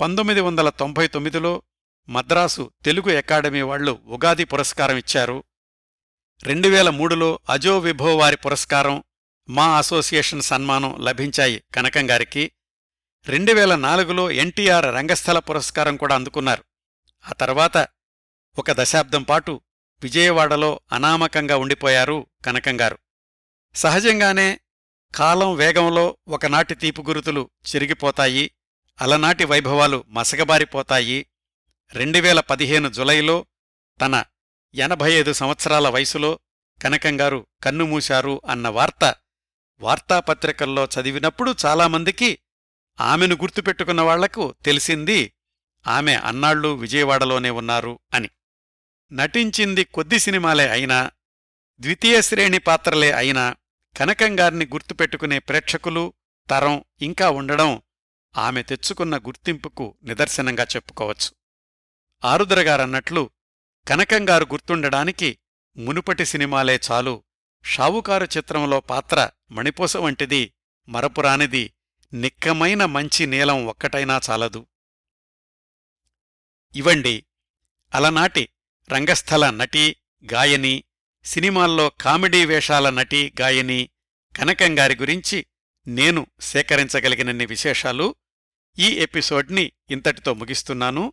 పంతొమ్మిది 0.00 0.40
వందల 0.40 0.68
తొంభై 0.68 1.06
తొమ్మిదిలో 1.06 1.62
మద్రాసు 2.08 2.70
తెలుగు 2.84 3.16
అకాడమీ 3.16 3.62
వాళ్ళు 3.62 4.00
ఉగాది 4.06 4.44
పురస్కారం 4.44 4.96
ఇచ్చారు. 4.96 5.44
రెండు 6.44 6.68
వేల 6.68 6.90
మూడులో 6.90 7.40
అజో 7.48 7.78
విభో 7.78 8.16
వారి 8.16 8.36
పురస్కారం 8.36 9.02
మా 9.48 9.78
అసోసియేషన్ 9.78 10.42
సన్మానం 10.42 10.96
లభించాయి 11.00 11.62
కనకంగారికి 11.74 12.52
రెండు 13.26 13.52
వేల 13.52 13.76
నాలుగులో 13.76 14.30
ఎన్టీఆర్ 14.30 14.84
రంగస్థల 14.84 15.38
పురస్కారం 15.38 15.96
కూడా 15.96 16.14
అందుకున్నారు. 16.14 16.64
ఆ 17.24 17.32
తర్వాత 17.32 17.88
ఒక 18.58 18.70
దశాబ్దం 18.70 19.22
పాటు 19.22 19.60
విజయవాడలో 20.02 20.80
అనామకంగా 20.92 21.56
ఉండిపోయారు 21.56 22.26
కనకంగారు 22.44 22.98
సహజంగానే 23.74 24.60
కాలం 25.14 25.54
వేగంలో 25.54 26.16
ఒకనాటి 26.28 26.74
తీపుగురుతులు 26.74 27.50
చిరిగిపోతాయి 27.66 28.50
అలనాటి 29.00 29.44
వైభవాలు 29.44 30.04
మసగబారిపోతాయి 30.08 31.26
రెండువేల 31.92 32.40
పదిహేను 32.40 32.88
జులైలో 32.88 33.46
తన 34.00 34.24
ఎనభై 34.74 35.12
ఐదు 35.12 35.32
సంవత్సరాల 35.32 35.88
వయసులో 35.88 36.38
కనకంగారు 36.82 37.46
కన్నుమూశారు 37.62 38.40
అన్న 38.48 38.68
వార్త 38.68 39.14
వార్తాపత్రికల్లో 39.80 40.84
చదివినప్పుడు 40.84 41.54
చాలామందికి 41.66 42.38
ఆమెను 43.00 43.34
గుర్తుపెట్టుకున్న 43.34 44.00
వాళ్ళకు 44.00 44.54
తెలిసింది 44.64 45.32
ఆమె 45.86 46.14
అన్నాళ్ళు 46.14 46.68
విజయవాడలోనే 46.68 47.50
ఉన్నారు 47.50 47.98
అని. 48.14 48.30
నటించింది 49.12 49.84
కొద్ది 49.84 50.18
సినిమాలే 50.18 50.68
అయినా 50.68 51.10
ద్వితీయ 51.80 52.22
శ్రేణి 52.22 52.58
పాత్రలే 52.58 53.12
అయినా 53.12 53.56
కనకంగారిని 53.96 54.66
గుర్తుపెట్టుకునే 54.66 55.38
ప్రేక్షకులు 55.38 56.14
తరం 56.50 56.84
ఇంకా 57.00 57.30
ఉండడం 57.30 57.82
ఆమె 58.36 58.62
తెచ్చుకున్న 58.62 59.18
గుర్తింపుకు 59.18 59.98
నిదర్శనంగా 60.02 60.66
చెప్పుకోవచ్చు. 60.76 61.43
ఆరుద్రగారన్నట్లు 62.24 63.30
కనకంగారు 63.88 64.44
గుర్తుండడానికి 64.44 65.38
మునుపటి 65.76 66.24
సినిమాలే 66.26 66.80
చాలు. 66.90 67.24
షావుకారు 67.64 68.24
చిత్రంలో 68.24 68.80
పాత్ర 68.80 69.30
మణిపూస 69.50 69.96
వంటిది 69.96 70.54
మరపురానిది 70.88 71.72
నిక్కమైన 72.14 72.84
మంచి 72.84 73.26
నీలం 73.26 73.66
ఒక్కటైనా 73.66 74.20
చాలదు. 74.30 74.66
ఇవండి. 76.74 77.24
అలనాటి 77.94 78.48
రంగస్థల 78.92 79.50
నటి 79.50 79.96
గాయని 80.32 80.84
సినిమాల్లో 81.24 81.90
కామెడీ 81.90 82.44
వేషాల 82.44 82.90
నటి 82.90 83.32
గాయని 83.40 83.90
కనకంగారి 84.36 84.96
గురించి 84.96 85.46
నేను 85.86 86.26
సేకరించగలిగినన్ని 86.40 87.46
విశేషాలు 87.46 88.14
ఈ 88.78 88.86
ఎపిసోడ్ని 88.86 89.72
ఇంతటితో 89.90 90.34
ముగిస్తున్నాను. 90.34 91.12